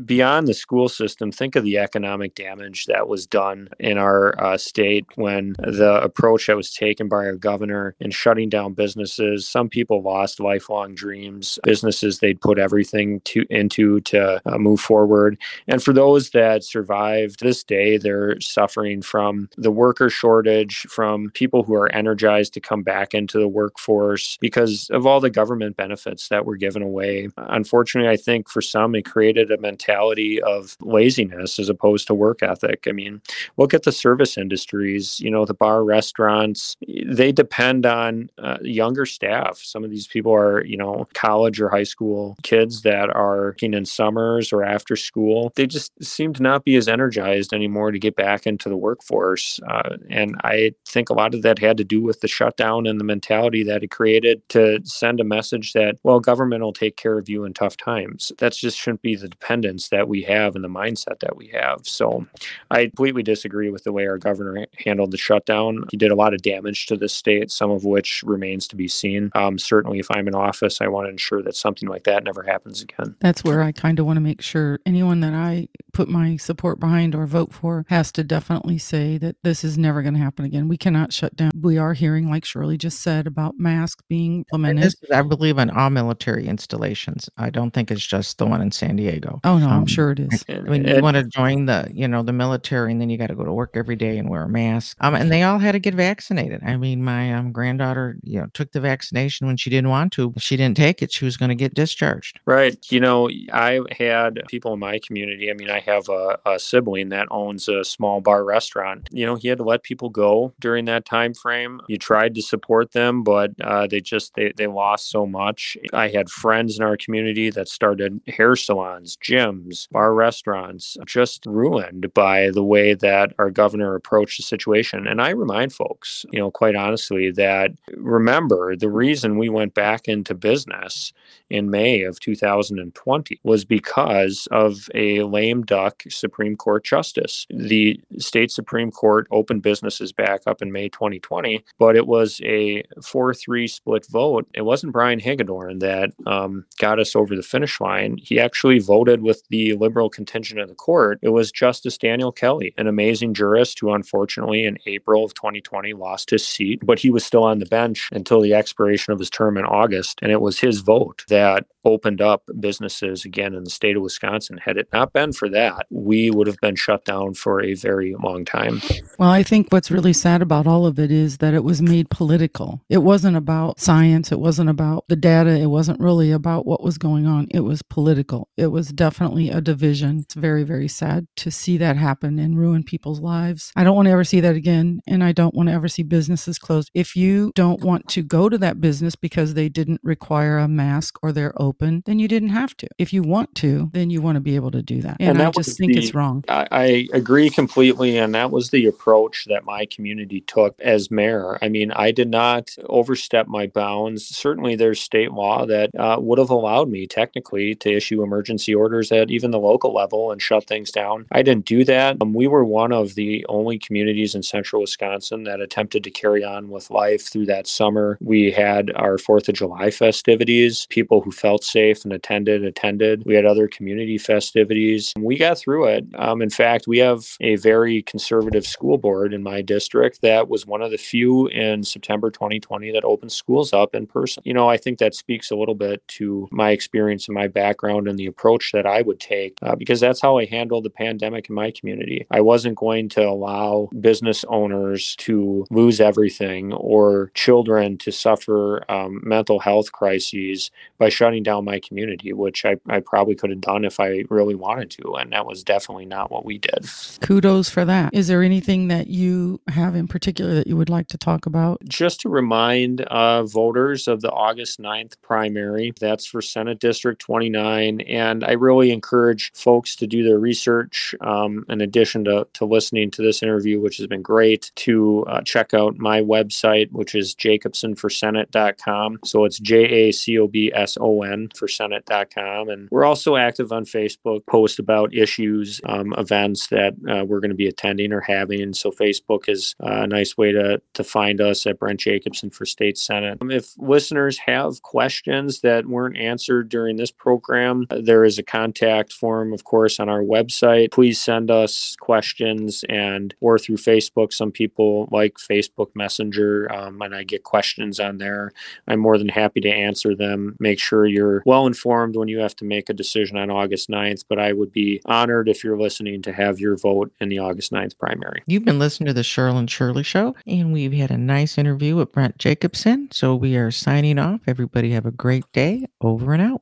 Beyond 0.05 0.47
the 0.47 0.53
school 0.53 0.87
system, 0.89 1.31
think 1.31 1.55
of 1.55 1.63
the 1.63 1.79
economic 1.79 2.35
damage 2.35 2.85
that 2.85 3.07
was 3.07 3.25
done 3.25 3.69
in 3.79 3.97
our 3.97 4.39
uh, 4.41 4.57
state 4.57 5.07
when 5.15 5.55
the 5.57 5.99
approach 6.03 6.47
that 6.47 6.55
was 6.55 6.71
taken 6.71 7.07
by 7.07 7.25
our 7.25 7.35
governor 7.35 7.95
in 7.99 8.11
shutting 8.11 8.47
down 8.47 8.73
businesses. 8.73 9.47
Some 9.47 9.69
people 9.69 10.03
lost 10.03 10.39
lifelong 10.39 10.93
dreams, 10.93 11.57
businesses 11.63 12.19
they'd 12.19 12.41
put 12.41 12.59
everything 12.59 13.21
to 13.21 13.43
into 13.49 14.01
to 14.01 14.39
uh, 14.45 14.57
move 14.59 14.79
forward, 14.79 15.39
and 15.67 15.81
for 15.81 15.93
those 15.93 16.29
that 16.29 16.58
survived 16.63 17.39
this 17.39 17.63
day, 17.63 17.97
they're 17.97 18.39
suffering 18.41 19.01
from 19.01 19.49
the 19.57 19.71
worker 19.71 20.09
shortage, 20.09 20.81
from 20.89 21.29
people 21.31 21.63
who 21.63 21.75
are 21.75 21.91
energized 21.93 22.53
to 22.53 22.59
come 22.59 22.83
back 22.83 23.13
into 23.13 23.39
the 23.39 23.47
workforce 23.47 24.37
because 24.41 24.89
of 24.89 25.05
all 25.05 25.19
the 25.19 25.29
government 25.29 25.77
benefits 25.77 26.29
that 26.29 26.45
were 26.45 26.57
given 26.57 26.81
away. 26.81 27.29
Unfortunately, 27.37 28.09
I 28.09 28.17
think 28.17 28.49
for 28.49 28.61
some, 28.61 28.95
it 28.95 29.05
created 29.05 29.51
a 29.51 29.57
mentality 29.59 30.41
of 30.41 30.75
laziness 30.81 31.59
as 31.59 31.69
opposed 31.69 32.07
to 32.07 32.13
work 32.13 32.41
ethic. 32.41 32.85
I 32.87 32.91
mean, 32.91 33.21
look 33.57 33.73
at 33.73 33.83
the 33.83 33.91
service 33.91 34.37
industries, 34.37 35.19
you 35.19 35.29
know, 35.29 35.45
the 35.45 35.53
bar 35.53 35.83
restaurants, 35.83 36.75
they 37.05 37.31
depend 37.31 37.85
on 37.85 38.29
uh, 38.37 38.57
younger 38.61 39.05
staff. 39.05 39.59
Some 39.59 39.83
of 39.83 39.91
these 39.91 40.07
people 40.07 40.33
are, 40.33 40.63
you 40.65 40.77
know, 40.77 41.07
college 41.13 41.61
or 41.61 41.69
high 41.69 41.83
school 41.83 42.35
kids 42.41 42.81
that 42.81 43.15
are 43.15 43.53
working 43.59 43.73
in 43.73 43.85
summers 43.85 44.53
or 44.53 44.63
after 44.63 44.95
school. 44.95 45.51
They 45.55 45.67
just 45.67 45.91
seem 46.03 46.33
to 46.33 46.43
not 46.43 46.48
be 46.57 46.75
as 46.75 46.87
energized 46.87 47.53
anymore 47.53 47.91
to 47.91 47.99
get 47.99 48.15
back 48.15 48.47
into 48.47 48.69
the 48.69 48.77
workforce. 48.77 49.59
Uh, 49.69 49.97
and 50.09 50.35
I 50.43 50.73
think 50.87 51.09
a 51.09 51.13
lot 51.13 51.35
of 51.35 51.41
that 51.43 51.59
had 51.59 51.77
to 51.77 51.83
do 51.83 52.01
with 52.01 52.21
the 52.21 52.27
shutdown 52.27 52.87
and 52.87 52.99
the 52.99 53.03
mentality 53.03 53.63
that 53.63 53.83
it 53.83 53.91
created 53.91 54.41
to 54.49 54.79
send 54.83 55.19
a 55.19 55.23
message 55.23 55.73
that, 55.73 55.97
well, 56.03 56.19
government 56.19 56.63
will 56.63 56.73
take 56.73 56.95
care 56.97 57.17
of 57.17 57.29
you 57.29 57.43
in 57.43 57.53
tough 57.53 57.77
times. 57.77 58.31
That 58.39 58.53
just 58.53 58.77
shouldn't 58.77 59.01
be 59.01 59.15
the 59.15 59.29
dependence 59.29 59.89
that 59.89 60.07
we 60.07 60.23
have 60.23 60.55
and 60.55 60.63
the 60.63 60.69
mindset 60.69 61.19
that 61.19 61.35
we 61.35 61.47
have. 61.49 61.81
So 61.83 62.25
I 62.71 62.85
completely 62.85 63.23
disagree 63.23 63.69
with 63.69 63.83
the 63.83 63.93
way 63.93 64.07
our 64.07 64.17
governor 64.17 64.65
handled 64.83 65.11
the 65.11 65.17
shutdown. 65.17 65.85
He 65.91 65.97
did 65.97 66.11
a 66.11 66.15
lot 66.15 66.33
of 66.33 66.41
damage 66.41 66.85
to 66.87 66.97
the 66.97 67.09
state, 67.09 67.51
some 67.51 67.71
of 67.71 67.85
which 67.85 68.23
remains 68.23 68.67
to 68.69 68.75
be 68.75 68.87
seen. 68.87 69.31
Um, 69.35 69.59
certainly, 69.59 69.99
if 69.99 70.07
I'm 70.11 70.27
in 70.27 70.35
office, 70.35 70.81
I 70.81 70.87
want 70.87 71.05
to 71.05 71.11
ensure 71.11 71.41
that 71.43 71.55
something 71.55 71.89
like 71.89 72.03
that 72.03 72.23
never 72.23 72.43
happens 72.43 72.81
again. 72.81 73.15
That's 73.19 73.43
where 73.43 73.61
I 73.61 73.71
kind 73.71 73.99
of 73.99 74.05
want 74.05 74.17
to 74.17 74.21
make 74.21 74.41
sure 74.41 74.79
anyone 74.85 75.19
that 75.21 75.33
I 75.33 75.67
put 75.93 76.09
my 76.09 76.37
support 76.39 76.79
behind 76.79 77.13
or 77.15 77.25
vote 77.27 77.53
for 77.53 77.85
has 77.89 78.11
to 78.13 78.23
definitely 78.23 78.77
say 78.77 79.17
that 79.17 79.35
this 79.43 79.63
is 79.63 79.77
never 79.77 80.01
going 80.01 80.15
to 80.15 80.19
happen 80.19 80.45
again. 80.45 80.67
We 80.67 80.77
cannot 80.77 81.13
shut 81.13 81.35
down. 81.35 81.51
We 81.59 81.77
are 81.77 81.93
hearing, 81.93 82.29
like 82.29 82.45
Shirley 82.45 82.77
just 82.77 83.01
said, 83.01 83.27
about 83.27 83.55
masks 83.57 84.03
being 84.09 84.39
implemented. 84.39 84.83
This 84.83 84.95
is, 85.01 85.11
I 85.11 85.21
believe, 85.21 85.57
in 85.57 85.69
all 85.69 85.89
military 85.89 86.47
installations. 86.47 87.29
I 87.37 87.49
don't 87.49 87.71
think 87.71 87.91
it's 87.91 88.05
just 88.05 88.37
the 88.37 88.45
one 88.45 88.61
in 88.61 88.71
San 88.71 88.95
Diego. 88.95 89.39
Oh 89.43 89.57
no, 89.57 89.69
I'm 89.69 89.85
sure 89.85 90.11
it 90.11 90.19
is. 90.19 90.43
I 90.49 90.59
mean, 90.61 90.87
you 90.87 91.01
want 91.01 91.17
to 91.17 91.23
join 91.23 91.65
the, 91.65 91.89
you 91.93 92.07
know, 92.07 92.23
the 92.23 92.33
military, 92.33 92.91
and 92.91 93.01
then 93.01 93.09
you 93.09 93.17
got 93.17 93.27
to 93.27 93.35
go 93.35 93.43
to 93.43 93.53
work 93.53 93.71
every 93.75 93.95
day 93.95 94.17
and 94.17 94.29
wear 94.29 94.43
a 94.43 94.49
mask. 94.49 94.97
Um, 95.01 95.15
and 95.15 95.31
they 95.31 95.43
all 95.43 95.59
had 95.59 95.73
to 95.73 95.79
get 95.79 95.93
vaccinated. 95.93 96.61
I 96.63 96.77
mean, 96.77 97.03
my 97.03 97.33
um, 97.33 97.51
granddaughter, 97.51 98.17
you 98.23 98.39
know, 98.39 98.47
took 98.53 98.71
the 98.71 98.79
vaccination 98.79 99.47
when 99.47 99.57
she 99.57 99.69
didn't 99.69 99.89
want 99.89 100.13
to. 100.13 100.33
If 100.35 100.43
she 100.43 100.57
didn't 100.57 100.77
take 100.77 101.01
it, 101.01 101.11
she 101.11 101.25
was 101.25 101.37
going 101.37 101.49
to 101.49 101.55
get 101.55 101.73
discharged. 101.73 102.39
Right. 102.45 102.77
You 102.89 102.99
know, 102.99 103.29
I 103.51 103.81
had 103.97 104.41
people 104.47 104.73
in 104.73 104.79
my 104.79 104.99
community. 104.99 105.49
I 105.49 105.53
mean, 105.53 105.69
I 105.69 105.79
have 105.79 106.07
a, 106.09 106.28
a 106.45 106.59
sibling 106.59 107.09
that 107.09 107.27
owns 107.31 107.67
a 107.67 107.83
small 107.83 108.21
bar 108.21 108.43
restaurant. 108.43 109.09
You 109.11 109.25
know, 109.25 109.35
he 109.35 109.47
had 109.47 109.57
to 109.59 109.63
let 109.63 109.83
people 109.83 110.09
go 110.09 110.53
during 110.59 110.85
that 110.85 111.05
time 111.05 111.33
frame. 111.33 111.81
You 111.87 111.97
tried 111.97 112.35
to 112.35 112.41
support 112.41 112.91
them, 112.91 113.23
but 113.23 113.51
uh, 113.61 113.87
they 113.87 114.01
just 114.01 114.35
they 114.35 114.53
they 114.55 114.67
lost 114.67 115.09
so 115.09 115.25
much. 115.25 115.77
I 115.93 116.09
had 116.09 116.29
friends 116.29 116.77
in 116.77 116.85
our 116.85 116.97
community 116.97 117.49
that 117.51 117.67
started 117.67 118.21
hair 118.27 118.55
salons, 118.55 119.17
gyms, 119.17 119.89
bar 119.91 120.13
restaurants, 120.13 120.97
just 121.05 121.45
ruined 121.45 122.13
by 122.13 122.49
the 122.51 122.63
way 122.63 122.93
that 122.93 123.33
our 123.39 123.49
governor 123.49 123.95
approached 123.95 124.37
the 124.37 124.43
situation. 124.43 125.07
And 125.07 125.21
I 125.21 125.29
remind 125.29 125.73
folks, 125.73 126.25
you 126.31 126.39
know, 126.39 126.51
quite 126.51 126.75
honestly, 126.75 127.31
that 127.31 127.71
remember 127.95 128.75
the 128.75 128.89
reason 128.89 129.37
we 129.37 129.49
went 129.49 129.73
back 129.73 130.07
into 130.07 130.33
business 130.33 131.13
in 131.49 131.71
May 131.71 132.03
of 132.03 132.19
2020 132.19 133.39
was 133.43 133.65
because 133.65 134.47
of 134.51 134.89
a 134.93 135.23
lame 135.23 135.63
duck 135.63 136.03
Supreme 136.19 136.55
Court 136.55 136.83
justice. 136.83 137.45
The 137.49 137.99
state 138.17 138.51
Supreme 138.51 138.91
Court 138.91 139.27
opened 139.31 139.61
businesses 139.61 140.11
back 140.11 140.41
up 140.45 140.61
in 140.61 140.71
May 140.71 140.89
2020, 140.89 141.63
but 141.77 141.95
it 141.95 142.07
was 142.07 142.41
a 142.43 142.83
4 143.03 143.33
3 143.33 143.67
split 143.67 144.05
vote. 144.07 144.47
It 144.53 144.61
wasn't 144.61 144.93
Brian 144.93 145.19
Hagedorn 145.19 145.79
that 145.79 146.11
um, 146.27 146.65
got 146.77 146.99
us 146.99 147.15
over 147.15 147.35
the 147.35 147.43
finish 147.43 147.79
line. 147.79 148.17
He 148.21 148.39
actually 148.39 148.79
voted 148.79 149.21
with 149.21 149.43
the 149.49 149.73
liberal 149.75 150.09
contingent 150.09 150.59
of 150.59 150.69
the 150.69 150.75
court. 150.75 151.19
It 151.21 151.29
was 151.29 151.51
Justice 151.51 151.97
Daniel 151.97 152.31
Kelly, 152.31 152.73
an 152.77 152.87
amazing 152.87 153.33
jurist 153.33 153.79
who 153.79 153.93
unfortunately 153.93 154.65
in 154.65 154.77
April 154.85 155.23
of 155.23 155.33
2020 155.33 155.93
lost 155.93 156.29
his 156.29 156.47
seat, 156.47 156.81
but 156.83 156.99
he 156.99 157.09
was 157.09 157.23
still 157.23 157.43
on 157.43 157.59
the 157.59 157.65
bench 157.65 158.09
until 158.11 158.41
the 158.41 158.53
expiration 158.53 159.13
of 159.13 159.19
his 159.19 159.29
term 159.29 159.57
in 159.57 159.65
August. 159.65 160.19
And 160.21 160.31
it 160.31 160.41
was 160.41 160.59
his 160.59 160.79
vote 160.79 161.23
that 161.27 161.65
opened 161.89 162.21
up 162.21 162.43
businesses 162.59 163.25
again 163.25 163.53
in 163.53 163.63
the 163.63 163.69
state 163.69 163.95
of 163.95 164.03
Wisconsin. 164.03 164.57
Had 164.57 164.77
it 164.77 164.87
not 164.93 165.13
been 165.13 165.33
for 165.33 165.49
that, 165.49 165.87
we 165.89 166.29
would 166.31 166.47
have 166.47 166.59
been 166.61 166.75
shut 166.75 167.05
down 167.05 167.33
for 167.33 167.61
a 167.61 167.73
very 167.73 168.15
long 168.23 168.45
time. 168.45 168.81
Well, 169.17 169.29
I 169.29 169.43
think 169.43 169.67
what's 169.71 169.91
really 169.91 170.13
sad 170.13 170.41
about 170.41 170.67
all 170.67 170.85
of 170.85 170.99
it 170.99 171.11
is 171.11 171.39
that 171.39 171.53
it 171.53 171.63
was 171.63 171.81
made 171.81 172.09
political. 172.09 172.81
It 172.89 172.99
wasn't 172.99 173.37
about 173.37 173.79
science, 173.79 174.31
it 174.31 174.39
wasn't 174.39 174.69
about 174.69 175.05
the 175.07 175.15
data, 175.15 175.51
it 175.51 175.67
wasn't 175.67 175.99
really 175.99 176.31
about 176.31 176.65
what 176.65 176.83
was 176.83 176.97
going 176.97 177.25
on. 177.25 177.47
It 177.51 177.61
was 177.61 177.81
political. 177.81 178.49
It 178.57 178.67
was 178.67 178.91
definitely 178.91 179.49
a 179.49 179.61
division. 179.61 180.19
It's 180.19 180.35
very, 180.35 180.63
very 180.63 180.87
sad 180.87 181.27
to 181.37 181.51
see 181.51 181.77
that 181.77 181.97
happen 181.97 182.39
and 182.39 182.57
ruin 182.57 182.83
people's 182.83 183.19
lives. 183.19 183.71
I 183.75 183.83
don't 183.83 183.95
want 183.95 184.07
to 184.07 184.11
ever 184.11 184.23
see 184.23 184.39
that 184.41 184.55
again, 184.55 185.01
and 185.07 185.23
I 185.23 185.31
don't 185.31 185.55
want 185.55 185.69
to 185.69 185.73
ever 185.73 185.87
see 185.87 186.03
businesses 186.03 186.59
closed. 186.59 186.91
If 186.93 187.15
you 187.15 187.51
don't 187.55 187.81
want 187.81 188.07
to 188.09 188.21
go 188.21 188.49
to 188.49 188.57
that 188.59 188.81
business 188.81 189.15
because 189.15 189.53
they 189.53 189.69
didn't 189.69 190.01
require 190.03 190.57
a 190.57 190.67
mask 190.67 191.17
or 191.23 191.31
they're 191.31 191.59
open, 191.59 191.78
then 191.79 192.19
you 192.19 192.27
didn't 192.27 192.49
have 192.49 192.75
to. 192.77 192.87
If 192.97 193.13
you 193.13 193.23
want 193.23 193.55
to, 193.55 193.89
then 193.93 194.09
you 194.09 194.21
want 194.21 194.35
to 194.35 194.41
be 194.41 194.55
able 194.55 194.71
to 194.71 194.81
do 194.81 195.01
that. 195.01 195.17
And, 195.19 195.29
and 195.29 195.39
that 195.39 195.47
I 195.47 195.51
just 195.51 195.77
think 195.77 195.93
the, 195.93 195.99
it's 195.99 196.13
wrong. 196.13 196.43
I, 196.49 196.67
I 196.71 197.07
agree 197.13 197.49
completely. 197.49 198.17
And 198.17 198.35
that 198.35 198.51
was 198.51 198.69
the 198.69 198.85
approach 198.85 199.45
that 199.45 199.63
my 199.63 199.85
community 199.85 200.41
took 200.41 200.79
as 200.79 201.09
mayor. 201.09 201.57
I 201.61 201.69
mean, 201.69 201.91
I 201.91 202.11
did 202.11 202.29
not 202.29 202.75
overstep 202.87 203.47
my 203.47 203.67
bounds. 203.67 204.25
Certainly, 204.25 204.75
there's 204.75 204.99
state 204.99 205.31
law 205.31 205.65
that 205.65 205.89
uh, 205.97 206.17
would 206.19 206.39
have 206.39 206.49
allowed 206.49 206.89
me 206.89 207.07
technically 207.07 207.75
to 207.75 207.91
issue 207.91 208.23
emergency 208.23 208.75
orders 208.75 209.11
at 209.11 209.31
even 209.31 209.51
the 209.51 209.59
local 209.59 209.93
level 209.93 210.31
and 210.31 210.41
shut 210.41 210.67
things 210.67 210.91
down. 210.91 211.25
I 211.31 211.41
didn't 211.41 211.65
do 211.65 211.83
that. 211.85 212.17
Um, 212.21 212.33
we 212.33 212.47
were 212.47 212.65
one 212.65 212.91
of 212.91 213.15
the 213.15 213.45
only 213.47 213.79
communities 213.79 214.35
in 214.35 214.43
central 214.43 214.81
Wisconsin 214.81 215.43
that 215.43 215.61
attempted 215.61 216.03
to 216.03 216.11
carry 216.11 216.43
on 216.43 216.69
with 216.69 216.89
life 216.89 217.27
through 217.29 217.45
that 217.47 217.67
summer. 217.67 218.17
We 218.21 218.51
had 218.51 218.91
our 218.95 219.17
Fourth 219.17 219.47
of 219.49 219.55
July 219.55 219.91
festivities. 219.91 220.87
People 220.89 221.21
who 221.21 221.31
felt 221.31 221.58
safe 221.63 222.03
and 222.03 222.13
attended 222.13 222.63
attended. 222.63 223.23
We 223.25 223.35
had 223.35 223.45
other 223.45 223.67
community 223.67 224.17
festivities. 224.17 225.13
We 225.17 225.37
got 225.37 225.57
through 225.57 225.85
it. 225.85 226.05
Um, 226.15 226.41
in 226.41 226.49
fact, 226.49 226.87
we 226.87 226.99
have 226.99 227.37
a 227.41 227.55
very 227.57 228.01
conservative 228.03 228.65
school 228.65 228.97
board 228.97 229.33
in 229.33 229.43
my 229.43 229.61
district 229.61 230.21
that 230.21 230.49
was 230.49 230.65
one 230.65 230.81
of 230.81 230.91
the 230.91 230.97
few 230.97 231.47
in 231.47 231.83
September 231.83 232.29
2020 232.31 232.91
that 232.91 233.03
opened 233.03 233.31
schools 233.31 233.73
up 233.73 233.95
in 233.95 234.07
person. 234.07 234.43
You 234.45 234.53
know, 234.53 234.69
I 234.69 234.77
think 234.77 234.99
that 234.99 235.15
speaks 235.15 235.51
a 235.51 235.55
little 235.55 235.75
bit 235.75 236.07
to 236.19 236.47
my 236.51 236.71
experience 236.71 237.27
and 237.27 237.35
my 237.35 237.47
background 237.47 238.07
and 238.07 238.17
the 238.17 238.25
approach 238.25 238.71
that 238.71 238.85
I 238.85 239.01
would 239.01 239.19
take 239.19 239.57
uh, 239.61 239.75
because 239.75 239.99
that's 239.99 240.21
how 240.21 240.37
I 240.37 240.45
handled 240.45 240.85
the 240.85 240.89
pandemic 240.89 241.49
in 241.49 241.55
my 241.55 241.71
community. 241.71 242.25
I 242.31 242.41
wasn't 242.41 242.75
going 242.75 243.09
to 243.09 243.21
allow 243.27 243.89
business 243.99 244.45
owners 244.47 245.15
to 245.17 245.65
lose 245.69 245.99
everything 245.99 246.73
or 246.73 247.31
children 247.33 247.97
to 247.99 248.11
suffer 248.11 248.83
um, 248.89 249.21
mental 249.23 249.59
health 249.59 249.91
crises 249.91 250.71
by 250.97 251.09
shutting 251.09 251.43
down 251.43 251.48
my 251.61 251.79
community, 251.79 252.33
which 252.33 252.65
I, 252.65 252.77
I 252.87 252.99
probably 252.99 253.35
could 253.35 253.49
have 253.49 253.61
done 253.61 253.85
if 253.85 253.99
I 253.99 254.23
really 254.29 254.55
wanted 254.55 254.89
to. 254.91 255.15
And 255.15 255.33
that 255.33 255.45
was 255.45 255.63
definitely 255.63 256.05
not 256.05 256.31
what 256.31 256.45
we 256.45 256.57
did. 256.57 256.85
Kudos 257.21 257.69
for 257.69 257.85
that. 257.85 258.13
Is 258.13 258.27
there 258.27 258.43
anything 258.43 258.87
that 258.87 259.07
you 259.07 259.59
have 259.67 259.95
in 259.95 260.07
particular 260.07 260.53
that 260.55 260.67
you 260.67 260.77
would 260.77 260.89
like 260.89 261.07
to 261.07 261.17
talk 261.17 261.45
about? 261.45 261.81
Just 261.85 262.21
to 262.21 262.29
remind 262.29 263.01
uh, 263.01 263.43
voters 263.43 264.07
of 264.07 264.21
the 264.21 264.31
August 264.31 264.79
9th 264.79 265.15
primary, 265.21 265.93
that's 265.99 266.25
for 266.25 266.41
Senate 266.41 266.79
District 266.79 267.19
29. 267.21 268.01
And 268.01 268.43
I 268.43 268.51
really 268.53 268.91
encourage 268.91 269.51
folks 269.53 269.95
to 269.97 270.07
do 270.07 270.23
their 270.23 270.39
research 270.39 271.15
um, 271.21 271.65
in 271.69 271.81
addition 271.81 272.25
to, 272.25 272.47
to 272.53 272.65
listening 272.65 273.11
to 273.11 273.21
this 273.21 273.41
interview, 273.41 273.79
which 273.79 273.97
has 273.97 274.07
been 274.07 274.21
great, 274.21 274.71
to 274.75 275.25
uh, 275.27 275.41
check 275.41 275.73
out 275.73 275.97
my 275.97 276.21
website, 276.21 276.91
which 276.91 277.15
is 277.15 277.35
jacobsonforsenate.com. 277.35 279.19
So 279.23 279.45
it's 279.45 279.59
J 279.59 279.83
A 279.85 280.11
C 280.11 280.37
O 280.37 280.47
B 280.47 280.71
S 280.73 280.97
O 280.99 281.21
N 281.23 281.38
for 281.55 281.67
Senate.com. 281.67 282.69
And 282.69 282.87
we're 282.91 283.05
also 283.05 283.35
active 283.35 283.71
on 283.71 283.85
Facebook, 283.85 284.45
post 284.45 284.79
about 284.79 285.13
issues, 285.13 285.81
um, 285.85 286.13
events 286.17 286.67
that 286.67 286.93
uh, 287.09 287.23
we're 287.25 287.39
going 287.39 287.49
to 287.49 287.55
be 287.55 287.67
attending 287.67 288.11
or 288.11 288.21
having. 288.21 288.73
So 288.73 288.91
Facebook 288.91 289.47
is 289.47 289.75
a 289.79 290.07
nice 290.07 290.37
way 290.37 290.51
to, 290.51 290.81
to 290.93 291.03
find 291.03 291.41
us 291.41 291.65
at 291.65 291.79
Brent 291.79 291.99
Jacobson 291.99 292.49
for 292.49 292.65
State 292.65 292.97
Senate. 292.97 293.37
Um, 293.41 293.51
if 293.51 293.73
listeners 293.77 294.37
have 294.39 294.81
questions 294.81 295.61
that 295.61 295.85
weren't 295.85 296.17
answered 296.17 296.69
during 296.69 296.97
this 296.97 297.11
program, 297.11 297.87
there 297.89 298.25
is 298.25 298.37
a 298.37 298.43
contact 298.43 299.13
form, 299.13 299.53
of 299.53 299.63
course, 299.63 299.99
on 299.99 300.09
our 300.09 300.21
website. 300.21 300.91
Please 300.91 301.19
send 301.19 301.51
us 301.51 301.95
questions 301.99 302.83
and 302.89 303.33
or 303.39 303.59
through 303.59 303.77
Facebook. 303.77 304.33
Some 304.33 304.51
people 304.51 305.07
like 305.11 305.35
Facebook 305.37 305.89
Messenger, 305.95 306.71
um, 306.71 307.01
and 307.01 307.15
I 307.15 307.23
get 307.23 307.43
questions 307.43 307.99
on 307.99 308.17
there. 308.17 308.51
I'm 308.87 308.99
more 308.99 309.17
than 309.17 309.29
happy 309.29 309.61
to 309.61 309.69
answer 309.69 310.15
them. 310.15 310.55
Make 310.59 310.79
sure 310.79 311.05
you're 311.05 311.28
you're 311.29 311.43
well 311.45 311.67
informed 311.67 312.15
when 312.15 312.27
you 312.27 312.39
have 312.39 312.55
to 312.57 312.65
make 312.65 312.89
a 312.89 312.93
decision 312.93 313.37
on 313.37 313.49
August 313.49 313.89
9th, 313.89 314.25
but 314.27 314.39
I 314.39 314.53
would 314.53 314.71
be 314.71 315.01
honored 315.05 315.49
if 315.49 315.63
you're 315.63 315.77
listening 315.77 316.21
to 316.23 316.33
have 316.33 316.59
your 316.59 316.77
vote 316.77 317.11
in 317.19 317.29
the 317.29 317.39
August 317.39 317.71
9th 317.71 317.97
primary. 317.97 318.43
You've 318.45 318.65
been 318.65 318.79
listening 318.79 319.07
to 319.07 319.13
the 319.13 319.21
Cheryl 319.21 319.57
and 319.57 319.69
Shirley 319.69 320.03
Show, 320.03 320.35
and 320.45 320.73
we've 320.73 320.93
had 320.93 321.11
a 321.11 321.17
nice 321.17 321.57
interview 321.57 321.95
with 321.95 322.11
Brent 322.11 322.37
Jacobson. 322.37 323.09
So 323.11 323.35
we 323.35 323.55
are 323.55 323.71
signing 323.71 324.19
off. 324.19 324.41
Everybody 324.47 324.91
have 324.91 325.05
a 325.05 325.11
great 325.11 325.45
day. 325.53 325.87
Over 326.01 326.33
and 326.33 326.41
out. 326.41 326.61